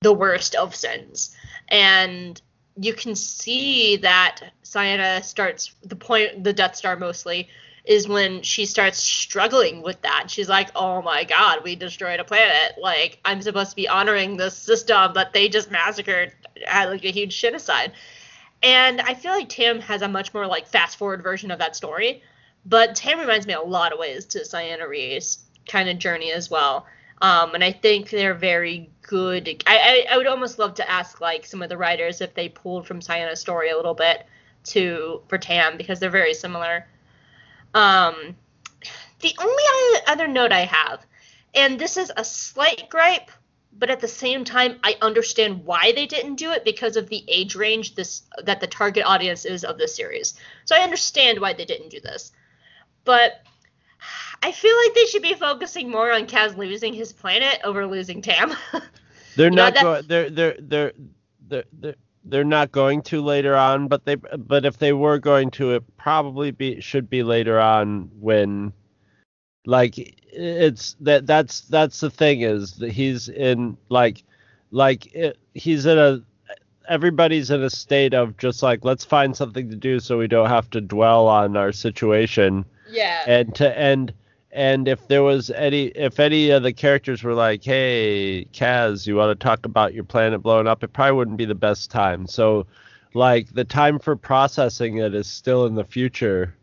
[0.00, 1.34] the worst of sins.
[1.68, 2.40] And
[2.78, 7.48] you can see that Ciena starts the point the Death Star mostly
[7.84, 10.30] is when she starts struggling with that.
[10.30, 12.76] She's like, "Oh my god, we destroyed a planet.
[12.80, 16.32] Like I'm supposed to be honoring this system that they just massacred
[16.66, 17.92] had like a huge genocide."
[18.62, 21.76] And I feel like Tam has a much more like fast forward version of that
[21.76, 22.22] story.
[22.64, 26.50] But Tam reminds me a lot of ways to Ciena Ree's kind of journey as
[26.50, 26.86] well.
[27.22, 29.62] Um, and I think they're very good.
[29.66, 32.48] I, I, I would almost love to ask like some of the writers if they
[32.48, 34.26] pulled from Ciena's story a little bit
[34.64, 36.86] to for Tam because they're very similar.
[37.74, 38.36] Um,
[39.20, 41.06] the only other- note I have,
[41.54, 43.30] and this is a slight gripe,
[43.72, 47.24] but at the same time, I understand why they didn't do it because of the
[47.28, 50.34] age range this that the target audience is of this series.
[50.64, 52.32] So I understand why they didn't do this,
[53.04, 53.42] but
[54.42, 58.22] I feel like they should be focusing more on Kaz losing his planet over losing
[58.22, 58.54] Tam.
[59.36, 60.92] They're You know, not that- going they're they're they're
[61.48, 65.50] they're they're they're not going to later on, but they but if they were going
[65.52, 68.72] to it probably be should be later on when
[69.64, 69.94] like
[70.32, 74.22] it's that that's that's the thing is that he's in like
[74.70, 76.20] like it, he's in a
[76.88, 80.48] everybody's in a state of just like let's find something to do so we don't
[80.48, 83.24] have to dwell on our situation Yeah.
[83.26, 84.12] and to end
[84.52, 89.16] and if there was any if any of the characters were like hey kaz you
[89.16, 92.26] want to talk about your planet blowing up it probably wouldn't be the best time
[92.26, 92.66] so
[93.14, 96.54] like the time for processing it is still in the future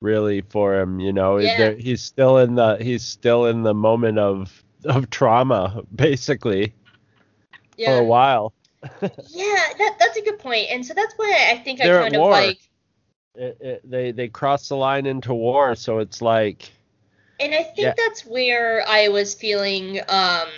[0.00, 1.56] really for him you know Yeah.
[1.56, 6.74] There- he's still in the he's still in the moment of of trauma basically
[7.76, 7.96] yeah.
[7.96, 8.52] for a while
[9.00, 9.08] Yeah,
[9.78, 10.40] that, that's a good.
[10.44, 12.30] And so that's why I think I They're at kind of war.
[12.32, 12.58] like
[13.36, 16.68] it, it, they they cross the line into war so it's like
[17.42, 17.94] And I think Yeah.
[17.96, 20.48] that's where I was feeling, um,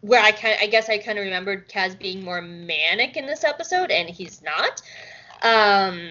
[0.00, 3.44] where I kind, I guess I kind of remembered Kaz being more manic in this
[3.44, 4.82] episode, and he's not.
[5.42, 6.10] Um,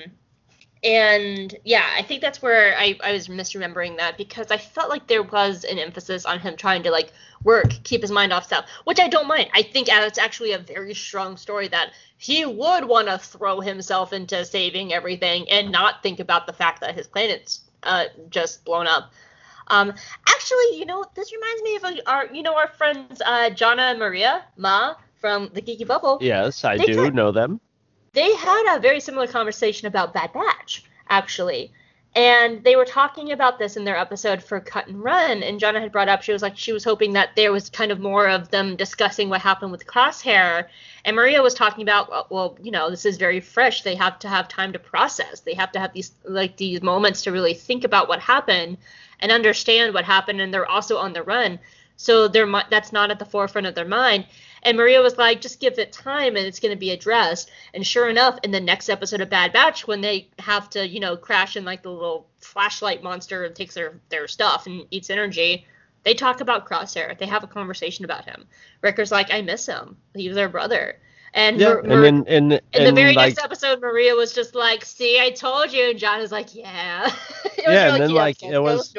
[0.84, 5.08] and yeah, I think that's where I, I was misremembering that because I felt like
[5.08, 7.12] there was an emphasis on him trying to like
[7.44, 9.50] work, keep his mind off stuff, which I don't mind.
[9.54, 14.14] I think it's actually a very strong story that he would want to throw himself
[14.14, 18.88] into saving everything and not think about the fact that his planet's uh, just blown
[18.88, 19.12] up.
[19.68, 19.94] Um,
[20.28, 24.00] actually, you know, this reminds me of our, you know, our friends uh, Jonna and
[24.00, 26.18] Maria Ma from the Geeky Bubble.
[26.22, 27.60] yes i They do know them
[28.14, 31.72] They had a very similar conversation about Bad Batch, actually.
[32.16, 35.42] And they were talking about this in their episode for Cut and Run.
[35.42, 37.92] And Jonna had brought up, she was like, she was hoping that there was kind
[37.92, 40.68] of more of them discussing what happened with Crosshair.
[41.06, 43.82] And Maria was talking about, well, you know, this is very fresh.
[43.82, 45.40] They have to have time to process.
[45.40, 48.78] They have to have these, like, these moments to really think about what happened
[49.20, 50.42] and understand what happened.
[50.42, 51.60] And they're also on the run.
[51.96, 54.26] So their mi- that's not at the forefront of their mind.
[54.64, 57.52] And Maria was like, just give it time and it's going to be addressed.
[57.74, 61.00] And sure enough, in the next episode of Bad Batch, when they have to, you
[61.00, 65.10] know, crash in like the little flashlight monster and takes their, their stuff and eats
[65.10, 65.66] energy,
[66.04, 67.18] they talk about Crosshair.
[67.18, 68.46] They have a conversation about him.
[68.82, 69.98] Wrecker's like, I miss him.
[70.16, 70.98] He was our brother.
[71.36, 74.54] And, yeah Mar- and then in and the very like next episode, Maria was just
[74.56, 77.06] like, "See, I told you," and John is like, "Yeah."
[77.46, 78.94] it was Yeah, and then, like, it was-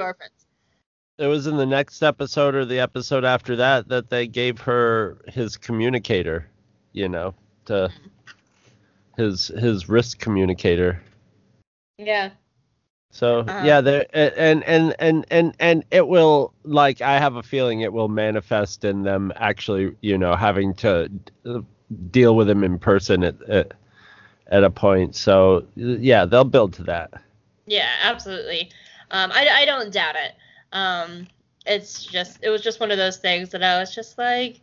[1.17, 5.19] it was in the next episode or the episode after that that they gave her
[5.29, 6.51] his communicator,
[6.93, 7.35] you know,
[7.67, 7.91] to
[9.17, 11.01] his his wrist communicator.
[11.99, 12.31] Yeah.
[13.13, 13.61] So Uh-huh.
[13.65, 17.93] yeah, there and and and and and it will like I have a feeling it
[17.93, 21.09] will manifest in them actually, you know, having to
[22.11, 23.73] deal with him in person at at,
[24.49, 25.17] at a point.
[25.17, 27.13] So yeah, they'll build to that.
[27.67, 28.71] Yeah, absolutely.
[29.11, 30.33] Um, I, I don't doubt it.
[30.73, 31.27] Um,
[31.67, 34.61] it's just it was just one of those things that I was just like,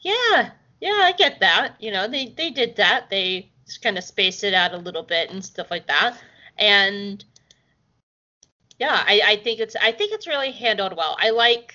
[0.00, 0.50] yeah,
[0.80, 1.74] yeah, I get that.
[1.80, 3.10] You know, they they did that.
[3.10, 6.18] They just kind of spaced it out a little bit and stuff like that.
[6.58, 7.24] And
[8.78, 11.16] yeah, I, I think it's I think it's really handled well.
[11.20, 11.74] I like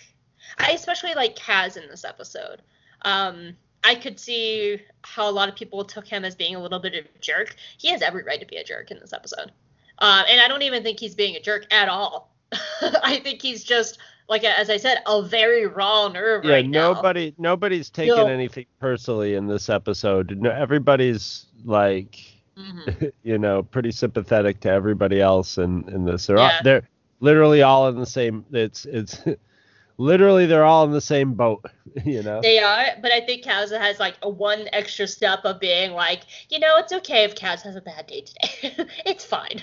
[0.58, 2.62] I especially like Kaz in this episode.
[3.04, 3.56] Um,
[3.86, 6.96] I could see how a lot of people took him as being a little bit
[6.96, 7.56] of a jerk.
[7.78, 9.52] He has every right to be a jerk in this episode.
[10.00, 12.36] Um, and I don't even think he's being a jerk at all.
[12.82, 16.94] I think he's just like as I said, a very raw nerve Yeah, right now.
[16.94, 18.28] nobody nobody's taking No.
[18.28, 20.36] anything personally in this episode.
[20.40, 22.20] No, everybody's like
[22.58, 23.12] Mhm.
[23.24, 26.26] you know, pretty sympathetic to everybody else in in this.
[26.28, 26.44] They're Yeah.
[26.58, 28.46] all, they're literally all in the same.
[28.52, 29.20] It's it's
[29.98, 31.66] literally they're all in the same boat.
[32.04, 32.42] You know.
[32.42, 36.24] They are, but I think Kaz has like a one extra step of being like,
[36.50, 38.86] you know, it's okay if Kaz has a bad day today.
[39.06, 39.62] it's fine.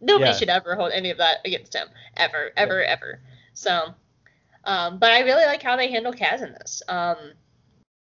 [0.00, 0.36] Nobody Yeah.
[0.36, 3.20] should ever hold any of that against him, ever, ever, ever.
[3.54, 3.94] So,
[4.62, 6.82] um, but I really like how they handle Kaz in this.
[6.86, 7.16] Um,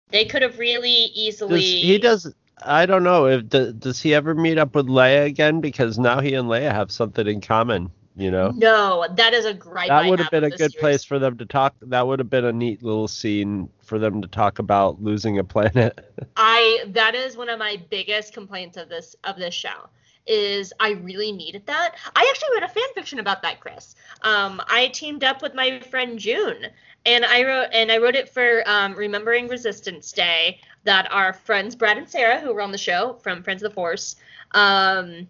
[0.09, 1.61] they could have really easily.
[1.61, 2.35] Does, he does.
[2.63, 6.21] I don't know if does, does he ever meet up with Leia again because now
[6.21, 7.91] he and Leia have something in common.
[8.17, 8.51] You know.
[8.57, 9.89] No, that is a gripe.
[9.89, 10.75] That would have been a good series.
[10.75, 11.75] place for them to talk.
[11.83, 15.45] That would have been a neat little scene for them to talk about losing a
[15.45, 15.99] planet.
[16.37, 19.91] I that is one of my biggest complaints of this of this show
[20.27, 21.95] is I really needed that.
[22.15, 23.95] I actually wrote a fan fiction about that, Chris.
[24.23, 26.67] Um, I teamed up with my friend June,
[27.05, 31.75] and I wrote and I wrote it for um, Remembering Resistance Day that our friends
[31.75, 34.17] Brad and Sarah, who were on the show from Friends of the Force,
[34.53, 35.29] um,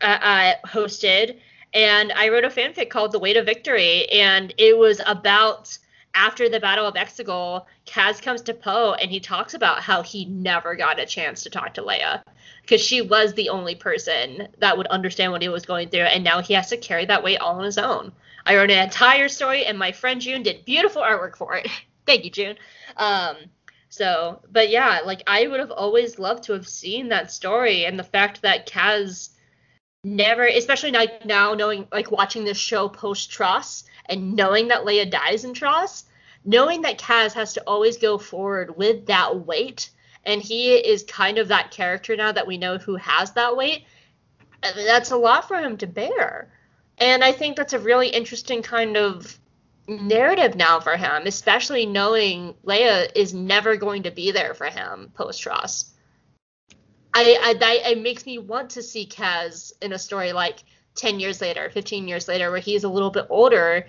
[0.00, 1.38] uh, uh, hosted.
[1.74, 5.76] And I wrote a fanfic called The Way to Victory, and it was about
[6.16, 10.24] after the Battle of Exegol, Kaz comes to Poe and he talks about how he
[10.24, 12.22] never got a chance to talk to Leia
[12.62, 16.24] because she was the only person that would understand what he was going through, and
[16.24, 18.12] now he has to carry that weight all on his own.
[18.44, 21.68] I wrote an entire story, and my friend June did beautiful artwork for it.
[22.06, 22.56] Thank you, June.
[22.96, 23.36] Um,
[23.88, 27.98] so, but yeah, like I would have always loved to have seen that story, and
[27.98, 29.30] the fact that Kaz
[30.06, 35.10] never, especially like now knowing, like watching this show post TROS and knowing that Leia
[35.10, 36.04] dies in TROS,
[36.44, 39.90] knowing that Kaz has to always go forward with that weight
[40.24, 43.84] and he is kind of that character now that we know who has that weight.
[44.62, 46.52] That's a lot for him to bear.
[46.98, 49.38] And I think that's a really interesting kind of
[49.88, 55.12] narrative now for him, especially knowing Leia is never going to be there for him
[55.14, 55.92] post TROS.
[57.16, 60.64] I, I it makes me want to see Kaz in a story like
[60.96, 63.86] 10 years later, 15 years later, where he's a little bit older.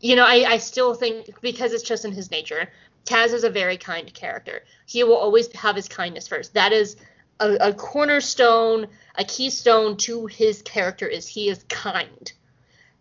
[0.00, 2.70] You know, I, I still think because it's just in his nature,
[3.04, 4.64] Kaz is a very kind character.
[4.86, 6.54] He will always have his kindness first.
[6.54, 6.96] That is
[7.40, 8.86] a, a cornerstone,
[9.16, 12.32] a keystone to his character is he is kind.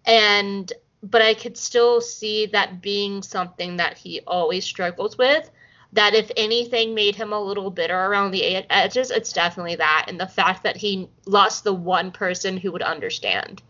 [0.06, 5.50] And but I could still see that being something that he always struggles with.
[5.96, 10.20] That if anything made him a little bitter around the edges, it's definitely that, and
[10.20, 13.62] the fact that he lost the one person who would understand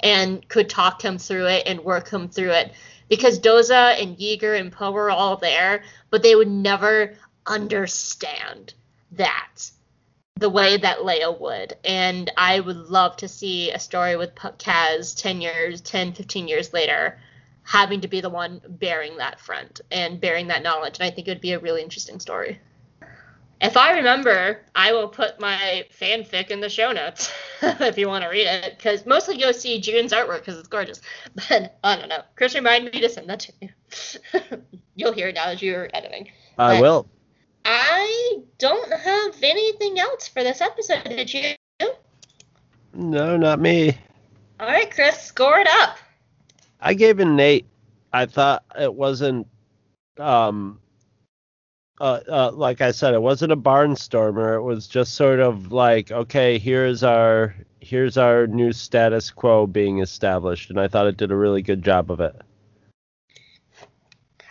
[0.00, 2.72] and could talk him through it and work him through it.
[3.08, 7.14] Because Doza and Yeager and Poe were all there, but they would never
[7.46, 8.74] understand
[9.12, 9.70] that
[10.36, 11.76] the way that Leia would.
[11.84, 16.72] And I would love to see a story with Kaz 10 years, 10, 15 years
[16.72, 17.18] later,
[17.66, 20.98] having to be the one bearing that front and bearing that knowledge.
[21.00, 22.60] And I think it would be a really interesting story.
[23.60, 28.22] If I remember, I will put my fanfic in the show notes if you want
[28.22, 28.76] to read it.
[28.76, 31.00] Because mostly go see June's artwork because it's gorgeous.
[31.48, 32.22] But I don't know.
[32.36, 34.62] Chris reminded me to send that to you.
[34.94, 36.30] You'll hear it now as you're editing.
[36.58, 37.08] I But- will.
[37.68, 41.02] I don't have anything else for this episode.
[41.02, 41.54] Did you?
[42.94, 43.98] No, not me.
[44.60, 45.98] All right, Chris, score it up.
[46.80, 47.66] I gave an eight.
[48.12, 49.46] I thought it wasn't,
[50.18, 50.80] um,
[52.00, 54.56] uh, uh, like I said, it wasn't a barnstormer.
[54.56, 60.00] It was just sort of like, okay, here's our here's our new status quo being
[60.00, 62.34] established, and I thought it did a really good job of it.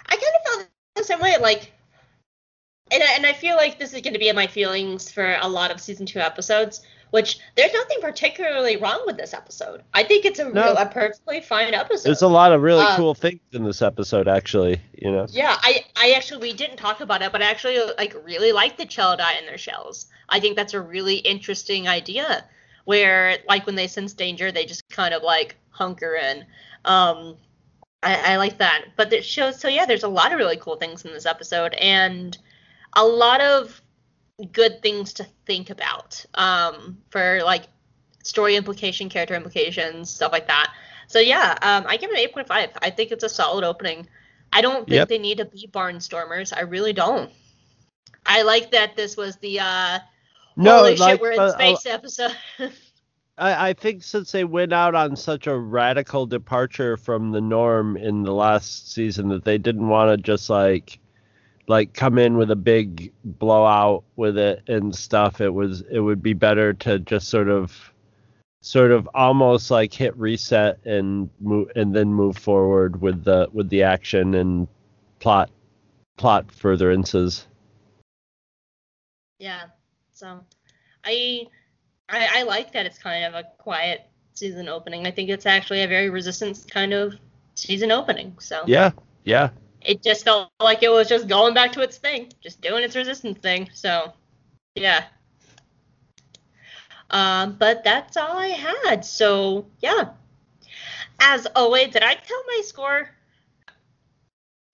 [0.08, 1.38] I kind of felt the same way.
[1.40, 1.72] Like,
[2.92, 5.48] and I, and I feel like this is going to be my feelings for a
[5.48, 6.82] lot of season two episodes.
[7.16, 9.84] Which there's nothing particularly wrong with this episode.
[9.94, 10.66] I think it's a No.
[10.66, 12.04] real, a perfectly fine episode.
[12.10, 14.82] There's a lot of really Uh, cool things in this episode, actually.
[15.02, 15.26] You know.
[15.30, 18.76] Yeah, I, I actually we didn't talk about it, but I actually like really like
[18.76, 20.08] the Chelidae in their shells.
[20.28, 22.44] I think that's a really interesting idea,
[22.84, 26.46] where like when they sense danger, they just kind of like hunker in.
[26.84, 27.38] Um,
[28.04, 29.58] I, I like that, but it shows.
[29.58, 32.38] So yeah, there's a lot of really cool things in this episode, and
[32.92, 33.82] a lot of
[34.52, 37.64] good things to think about um, for like
[38.24, 40.74] story implication, character implications, stuff like that.
[41.08, 42.70] So yeah, um, I give it an 8.5.
[42.82, 44.08] I think it's a solid opening.
[44.52, 45.10] I don't think Yep.
[45.10, 46.56] they need to be barnstormers.
[46.56, 47.32] I really don't.
[48.26, 50.00] I like that this was the uh,
[50.56, 52.36] No, holy like, shit, we're in uh, space episode.
[53.38, 57.98] I, I think since they went out on such a radical departure from the norm
[57.98, 61.00] in the last season that they didn't want to just like
[61.68, 66.22] like come in with a big blowout with it and stuff it was it would
[66.22, 67.92] be better to just sort of
[68.62, 73.70] sort of almost like hit reset and move and then move forward with the with
[73.70, 74.68] the action and
[75.20, 75.50] plot
[76.18, 77.48] plot furtherances
[79.40, 79.64] yeah.
[80.12, 80.40] So
[81.04, 81.48] I,
[82.10, 84.02] I I like that it's kind of a quiet
[84.34, 85.06] season opening.
[85.06, 87.16] I think it's actually a very resistance kind of
[87.56, 88.36] season opening.
[88.40, 88.92] So yeah
[89.24, 89.50] yeah
[89.86, 92.96] it just felt like it was just going back to its thing, just doing its
[92.96, 93.70] resistance thing.
[93.74, 94.14] So,
[94.76, 95.06] yeah.
[97.10, 99.06] Um, but that's all I had.
[99.06, 100.10] So, yeah.
[101.20, 103.10] As always, did I tell my score?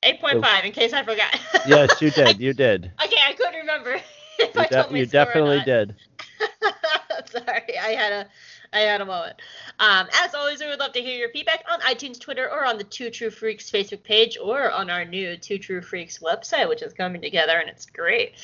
[0.03, 1.39] 8.5, in case I forgot.
[1.67, 3.91] yes you did you did okay, I couldn't remember
[4.39, 5.95] if you, I de- told my you definitely did
[7.27, 8.27] Sorry, I had a
[8.73, 9.41] I had a moment.
[9.79, 12.77] Um, as always, we would love to hear your feedback on iTunes, Twitter, or on
[12.77, 16.81] the Two True Freaks Facebook page, or on our new Two True Freaks website, which
[16.81, 18.35] is coming together and it's great.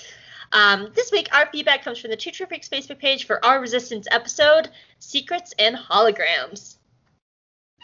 [0.52, 3.62] Um, this week, our feedback comes from the Two True Freaks Facebook page for our
[3.62, 4.70] Resistance episode,
[5.00, 6.76] Secrets and Holograms.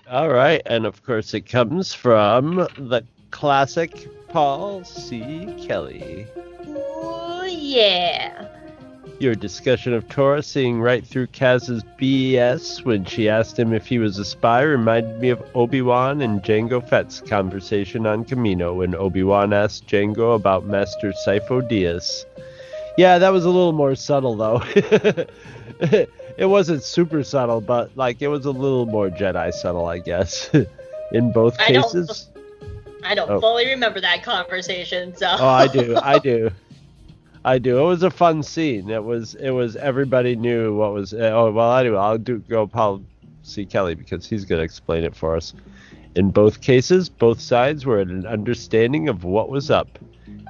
[0.09, 5.55] All right, and of course it comes from the classic Paul C.
[5.65, 6.27] Kelly.
[6.67, 8.47] Ooh, yeah.
[9.23, 13.97] Your discussion of Torra seeing right through Kaz's BS when she asked him if he
[13.97, 19.53] was a spy reminded me of Obi-Wan and Jango Fett's conversation on Camino when Obi-Wan
[19.53, 22.25] asked Jango about Master Sifo Dyas.
[22.97, 24.61] Yeah, that was a little more subtle though.
[25.79, 26.09] it
[26.49, 30.49] wasn't super subtle, but like it was a little more Jedi subtle, I guess.
[31.13, 32.27] In both I don't- cases.
[33.05, 33.39] I don't Oh.
[33.41, 35.27] fully remember that conversation, so.
[35.39, 35.97] Oh, I do.
[36.01, 36.49] I do.
[37.45, 37.79] I do.
[37.79, 38.89] It was a fun scene.
[38.89, 39.35] It was.
[39.35, 39.75] It was.
[39.75, 41.13] Everybody knew what was.
[41.13, 41.75] Eh, oh well.
[41.75, 43.03] Anyway, I'll do go Paul
[43.43, 43.65] C.
[43.65, 45.53] Kelly because he's going to explain it for us.
[46.15, 49.99] In both cases, both sides were at an understanding of what was up.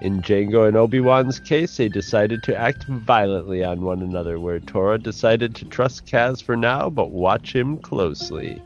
[0.02, 5.00] In Jango and Obi-Wan's case, they decided to act violently on one another, where Torra
[5.00, 8.62] decided to trust Kaz for now, but watch him closely.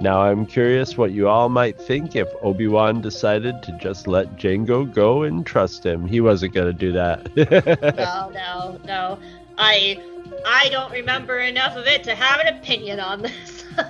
[0.00, 4.92] Now I'm curious what you all might think if Obi-Wan decided to just let Jango
[4.92, 6.06] go and trust him.
[6.06, 7.34] He wasn't gonna do that.
[7.96, 9.18] no, no, no.
[9.58, 10.00] I
[10.46, 13.64] I don't remember enough of it to have an opinion on this.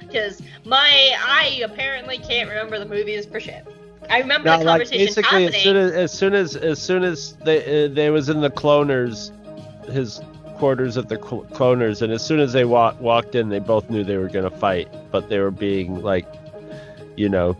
[0.00, 3.66] Because my I apparently can't remember the movies for shit.
[4.08, 5.76] I remember No, the like conversation basically, as soon happening.
[5.76, 9.32] as, as soon as as soon as they uh, they was in the cloners,
[9.90, 10.20] his
[10.54, 13.88] quarters of the cl- cloners, and as soon as they walk, walked in, they both
[13.90, 16.26] knew they were gonna fight, but they were being like,
[17.16, 17.56] you know,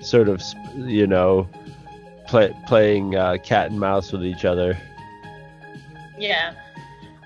[0.00, 0.42] sort of,
[0.76, 1.48] you know,
[2.26, 4.76] play, playing uh, cat and mouse with each other.
[6.18, 6.54] yeah,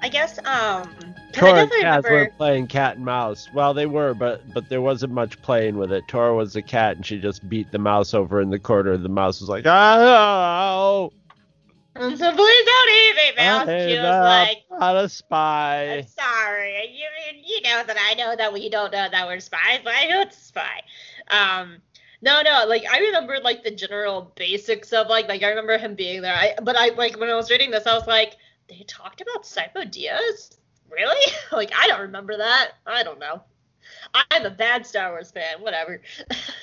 [0.02, 0.38] I guess.
[0.46, 0.94] Um,
[1.32, 2.10] Torra Kaz remember.
[2.12, 3.48] were playing cat and mouse.
[3.52, 6.04] Well, they were, but but there wasn't much playing with it.
[6.08, 8.96] Torra was a cat, and she just beat the mouse over in the corner.
[8.96, 11.12] The mouse was like, "Oh,
[11.99, 13.66] And so please don't eat me, Mouse.
[13.66, 16.94] She was like, not a spy." I'm sorry.
[16.94, 17.07] You,
[17.42, 20.20] you know that I know that we don't know that we're spies, but I know
[20.20, 20.82] it's a spy.
[21.28, 21.78] Um,
[22.22, 25.94] no, no, like I remember like the general basics of like like I remember him
[25.94, 26.34] being there.
[26.34, 28.36] I but I like when I was reading this, I was like,
[28.68, 30.57] they talked about Sifo Dyas,
[30.90, 31.32] really?
[31.53, 32.72] like I don't remember that.
[32.86, 33.42] I don't know.
[34.14, 35.61] I'm a bad Star Wars fan.
[35.61, 36.03] Whatever.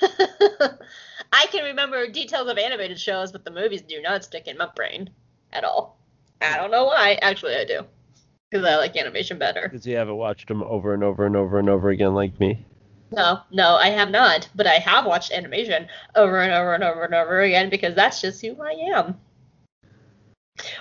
[1.32, 4.68] I can remember details of animated shows, but the movies do not stick in my
[4.76, 5.10] brain
[5.54, 5.98] at all.
[6.40, 7.18] I don't know why.
[7.22, 7.84] Actually, I do
[8.54, 9.62] because I like animation better.
[9.62, 12.64] Because you haven't watched them over and over and over and over again like me.
[13.10, 17.04] No, no, I have not, but I have watched animation over and over and over
[17.04, 19.18] and over again because that's just who I am.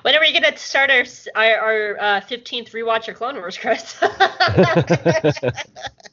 [0.04, 1.04] When are we gonna start our
[1.36, 3.98] our, our uh, 15th rewatch of Clone Wars, Chris?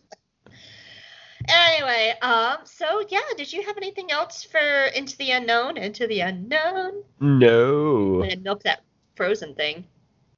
[1.48, 4.58] anyway, um, so yeah, did you have anything else for
[4.94, 5.76] Into the Unknown?
[5.76, 7.02] Into the Unknown.
[7.20, 8.22] No.
[8.24, 8.82] I'm milk that
[9.16, 9.84] frozen thing.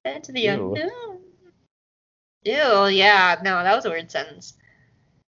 [0.05, 0.51] Into the Ew.
[0.51, 1.21] unknown.
[2.45, 4.55] Ew, yeah, no, that was a weird sentence.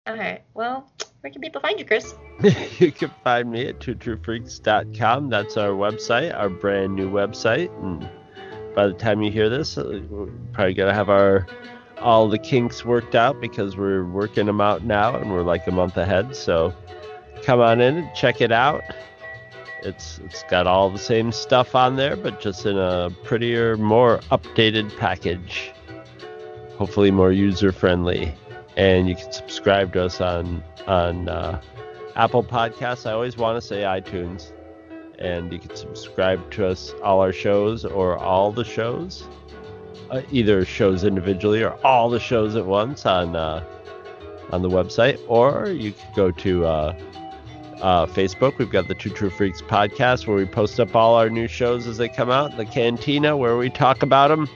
[0.10, 0.92] Alright, well,
[1.22, 2.16] where can people find you, Chris?
[2.80, 5.30] you can find me at twotruefreaks.com.
[5.30, 7.72] That's our website, our brand new website.
[7.84, 8.10] And
[8.76, 11.48] by the time you hear this, uh, we're probably gonna have our
[12.00, 15.72] all the kinks worked out because we're working them out now and we're like a
[15.72, 16.36] month ahead.
[16.36, 16.74] So
[17.44, 18.84] come on in and check it out.
[19.84, 24.20] It's it's got all the same stuff on there, but just in a prettier, more
[24.32, 25.72] updated package.
[26.78, 28.34] Hopefully more user friendly.
[28.76, 31.62] And you can subscribe to us on on uh,
[32.16, 33.08] Apple Podcasts.
[33.08, 34.52] I always want to say iTunes.
[35.20, 39.28] And you can subscribe to us, all our shows, or all the shows.
[40.10, 43.64] Uh, either shows individually or all the shows at once on uh,
[44.52, 45.20] on the website.
[45.28, 47.00] Or you could go to uh,
[47.82, 48.58] uh, Facebook.
[48.58, 51.88] We've got the Two True Freaks podcast where we post up all our new shows
[51.88, 52.56] as they come out.
[52.58, 54.48] The Cantina where we talk about them.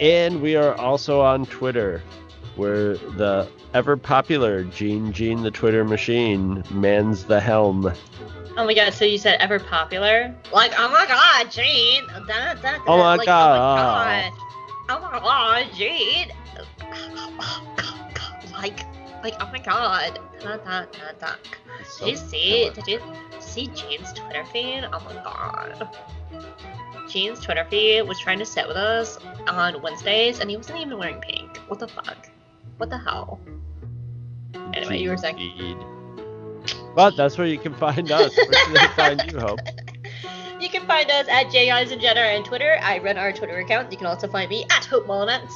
[0.00, 2.02] And we are also on Twitter
[2.56, 7.92] where the ever popular Gene Gene the Twitter machine mans the helm.
[8.56, 10.34] Oh my god, so you said ever popular?
[10.52, 12.04] Like, oh my god, Gene!
[12.26, 13.56] Da, da, da, Oh my like, God.
[13.56, 14.47] Oh my god!
[14.90, 16.32] Oh my god, Gene!
[18.52, 18.80] Like,
[19.22, 20.18] like, oh my god!
[20.40, 21.34] Da, da, da, da.
[21.84, 22.70] So Did you see?
[22.70, 23.00] Did you
[23.38, 24.88] see Jane's Twitter feed?
[24.92, 25.96] Oh my god.
[27.08, 30.98] Jane's Twitter feed was trying to sit with us on Wednesdays, and he wasn't even
[30.98, 31.58] wearing pink.
[31.68, 32.28] What the fuck?
[32.78, 33.40] What the hell?
[34.72, 35.84] Anyway, you were saying.
[36.94, 38.36] But that's where you can find us.
[38.36, 39.60] Where can they find you, Hope?
[40.60, 42.78] You can find us at J and Jenna on Twitter.
[42.82, 43.92] I run our Twitter account.
[43.92, 45.52] You can also find me at Hope Mullinax.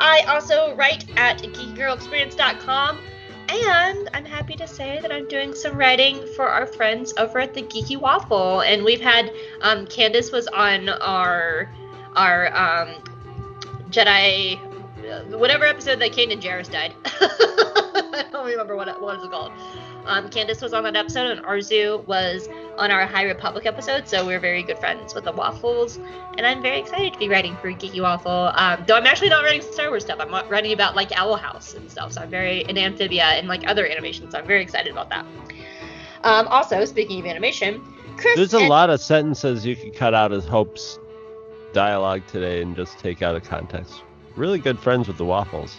[0.00, 2.98] I also write at geekygirlexperience.com.
[3.48, 7.54] And I'm happy to say that I'm doing some writing for our friends over at
[7.54, 8.60] the Geeky Waffle.
[8.60, 11.68] And we've had um, Candace was on our
[12.14, 13.02] our um,
[13.90, 14.58] Jedi
[15.30, 16.94] whatever episode that Kanan Jarrus died.
[17.04, 19.52] I don't remember what it, what it's called.
[20.06, 24.26] Um, Candace was on that episode, and Arzu was on our High Republic episode, so
[24.26, 25.98] we're very good friends with the Waffles.
[26.38, 28.52] And I'm very excited to be writing for Geeky Waffle.
[28.54, 30.18] Um, though I'm actually not writing Star Wars stuff.
[30.20, 32.12] I'm writing about like Owl House and stuff.
[32.12, 34.32] So I'm very in Amphibia and like other animations.
[34.32, 35.26] So I'm very excited about that.
[36.24, 37.82] Um, also, speaking of animation,
[38.16, 38.36] Chris.
[38.36, 40.98] There's a and- lot of sentences you could cut out as Hope's
[41.72, 44.02] dialogue today and just take out of context.
[44.36, 45.78] Really good friends with the waffles.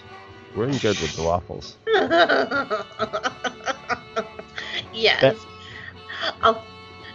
[0.55, 1.77] We're in good with the waffles.
[4.93, 5.35] yes.
[6.43, 6.63] Oh.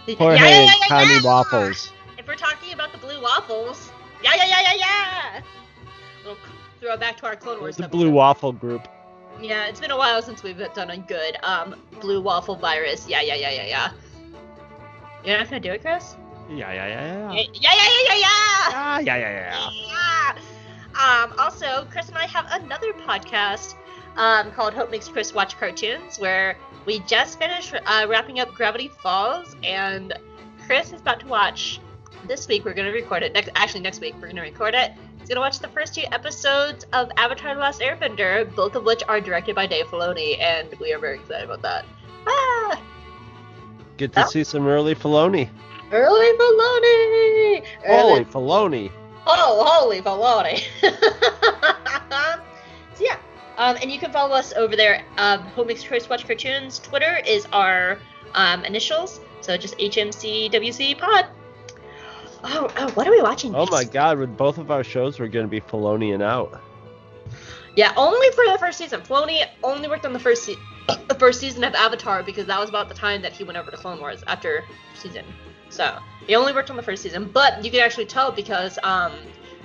[0.07, 1.21] Jorge Yeah, yeah, yeah, yeah, Connie yeah.
[1.21, 1.91] Waffles.
[2.17, 3.91] If we're talking about the blue waffles,
[4.23, 5.41] yeah, yeah, yeah, yeah, yeah.
[6.25, 6.37] We'll
[6.79, 7.77] throw it back to our Clone Wars.
[7.77, 7.97] The episode.
[7.97, 8.87] Blue Waffle Group.
[9.39, 13.07] Yeah, it's been a while since we've done a good um blue waffle virus.
[13.07, 13.91] Yeah, yeah, yeah, yeah, yeah.
[15.23, 16.15] You're not gonna do it, Chris?
[16.49, 18.99] Yeah, yeah, yeah, Yeah, yeah, yeah, yeah, yeah.
[18.99, 19.69] yeah, yeah, yeah, yeah.
[19.87, 20.33] Yeah.
[20.99, 23.75] Um, also, Chris and I have another podcast
[24.17, 28.87] um, called Hope Makes Chris Watch Cartoons, where we just finished uh, wrapping up Gravity
[28.87, 30.13] Falls, and
[30.65, 31.79] Chris is about to watch.
[32.27, 33.33] This week we're gonna record it.
[33.33, 34.91] Next, actually, next week we're gonna record it.
[35.19, 39.01] He's gonna watch the first two episodes of Avatar: The Last Airbender, both of which
[39.07, 41.85] are directed by Dave Filoni, and we are very excited about that.
[42.27, 42.81] Ah,
[43.97, 44.27] Get to Oh.
[44.27, 45.49] see some early Filoni.
[45.91, 47.65] early Filoni.
[47.85, 48.91] Holy Early Filoni.
[49.31, 50.63] Oh, holy baloney.
[52.95, 53.17] so yeah,
[53.59, 55.03] um, and you can follow us over there.
[55.17, 56.79] Um, Makes Choice Watch Cartoons.
[56.79, 57.99] Twitter is our
[58.33, 61.27] um, initials, so just HMCWC Pod.
[62.41, 63.53] Oh, oh, what are we watching?
[63.53, 64.17] Oh my God!
[64.17, 66.61] With both of our shows, we're going to be Filoniing out.
[67.75, 69.01] Yeah, only for the first season.
[69.01, 70.55] Filoni only worked on the first se-
[71.09, 73.69] the first season of Avatar because that was about the time that he went over
[73.69, 74.63] to Clone Wars after
[74.95, 75.25] season.
[75.69, 79.11] So he only worked on the first season, but you can actually tell because um,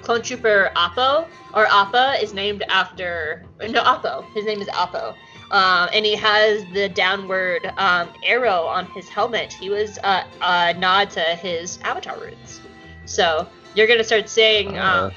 [0.05, 4.25] Clone Trooper Appo or Appa is named after no Appo.
[4.35, 5.15] His name is Appo.
[5.51, 9.53] Um, and he has the downward um, arrow on his helmet.
[9.53, 12.61] He was uh, a nod to his Avatar roots.
[13.07, 15.11] So you're gonna start seeing um, Uh.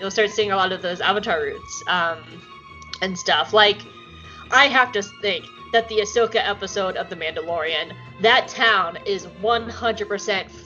[0.00, 2.18] you'll start seeing a lot of those avatar roots um,
[3.02, 3.52] and stuff.
[3.52, 3.78] Like,
[4.50, 7.92] I have to think that the Ahsoka episode of The Mandalorian,
[8.22, 10.06] that town is 100%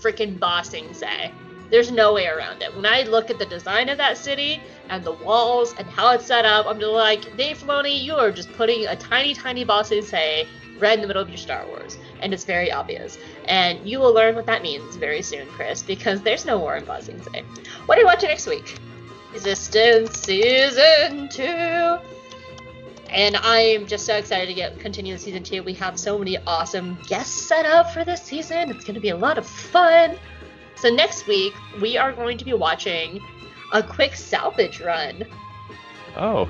[0.02, 1.32] freaking Ba Sing Se.
[1.70, 2.74] There's no way around it.
[2.74, 6.26] When I look at the design of that city and the walls and how it's
[6.26, 9.84] set up, I'm just like, Dave Filoni, you are just putting a tiny, tiny Ba
[9.84, 10.48] Sing Se
[10.80, 11.96] right in the middle of your Star Wars.
[12.20, 13.18] And it's very obvious.
[13.46, 16.84] And you will learn what that means very soon, Chris, because there's no war in
[16.84, 17.42] Ba Sing Se.
[17.86, 18.78] What are you watching next week?
[19.32, 21.42] Resistance Season 2.
[23.10, 25.62] And I am just so excited to get continue season 2.
[25.64, 28.70] We have so many awesome guests set up for this season.
[28.70, 30.16] It's going to be a lot of fun.
[30.80, 33.20] So next week, we are going to be watching
[33.72, 35.24] a quick salvage run.
[36.16, 36.48] Oh,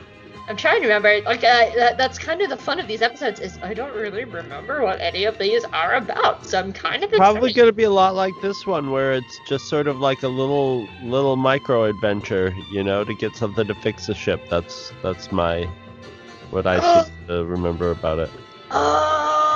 [0.49, 1.21] I'm trying to remember.
[1.23, 4.25] Like uh, that, that's kind of the fun of these episodes is I don't really
[4.25, 6.45] remember what any of these are about.
[6.45, 9.39] So I'm kind of probably going to be a lot like this one, where it's
[9.49, 13.75] just sort of like a little little micro adventure, you know, to get something to
[13.77, 14.41] fix the ship.
[14.51, 15.69] That's that's my
[16.51, 18.31] what I seem to remember about it.
[18.73, 19.50] Oh,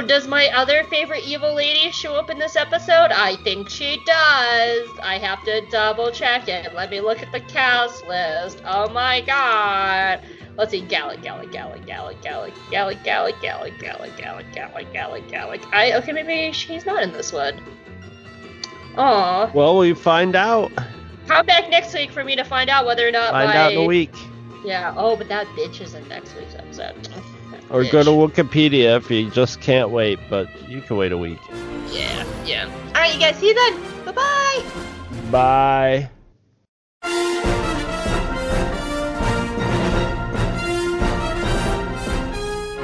[0.00, 3.10] does my other favorite evil lady show up in this episode?
[3.10, 4.88] I think she does.
[5.02, 6.74] I have to double check it.
[6.74, 8.62] Let me look at the cast list.
[8.64, 10.20] Oh my god.
[10.56, 15.62] Let's see, Gallic, Gallic, Gallic, Gallic, Gallic, Gallic, Gallic, Gallic, Gallic, Gallic, Gallic, Gallic, Gallic.
[15.72, 17.60] I okay, maybe she's not in this one.
[18.96, 19.50] Aw.
[19.54, 20.70] Well, we find out.
[21.26, 23.72] Come back next week for me to find out whether or not Find my out
[23.72, 24.14] in a week.
[24.64, 24.94] Yeah.
[24.96, 27.08] Oh, but that bitch is in next week's episode.
[27.72, 28.10] That Or go to.
[28.10, 31.38] Wikipedia if you just can't wait, but you can wait a week.
[31.90, 32.70] Yeah, yeah.
[32.88, 33.36] All right, you guys.
[33.36, 33.80] See you then.
[34.04, 34.62] Bye bye.
[35.30, 36.10] Bye.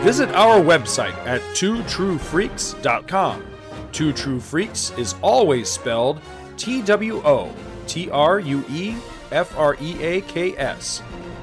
[0.05, 3.45] Visit our website at twotruefreaks.com.
[3.93, 6.21] Two True Freaks is always spelled
[6.57, 7.53] T W O
[7.87, 8.97] T R U E
[9.33, 11.03] F R E A K S.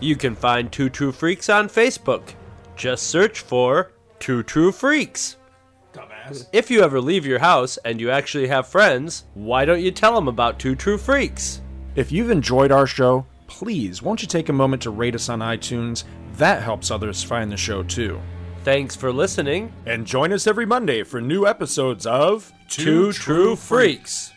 [0.00, 2.34] You can find Two True Freaks on Facebook.
[2.76, 5.36] Just search for Two True Freaks.
[5.92, 6.46] Dumbass.
[6.52, 10.14] If you ever leave your house and you actually have friends, why don't you tell
[10.14, 11.62] them about Two True Freaks?
[11.96, 15.40] If you've enjoyed our show, please won't you take a moment to rate us on
[15.40, 16.04] iTunes?
[16.34, 18.20] That helps others find the show too.
[18.62, 19.72] Thanks for listening.
[19.86, 24.32] And join us every Monday for new episodes of Two True Freaks.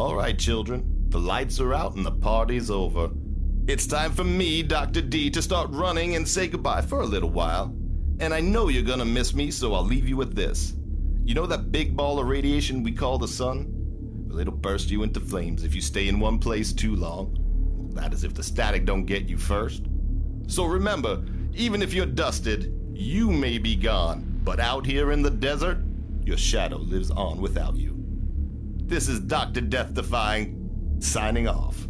[0.00, 3.10] All right, children, the lights are out and the party's over.
[3.66, 5.02] It's time for me, Dr.
[5.02, 7.76] D, to start running and say goodbye for a little while.
[8.18, 10.72] And I know you're gonna miss me, so I'll leave you with this.
[11.22, 13.66] You know that big ball of radiation we call the sun?
[14.26, 17.36] Well, it'll burst you into flames if you stay in one place too long.
[17.92, 19.82] That is if the static don't get you first.
[20.46, 21.22] So remember,
[21.52, 25.76] even if you're dusted, you may be gone, but out here in the desert,
[26.24, 27.99] your shadow lives on without you.
[28.90, 29.60] This is Dr.
[29.60, 31.86] Death Defying, signing off.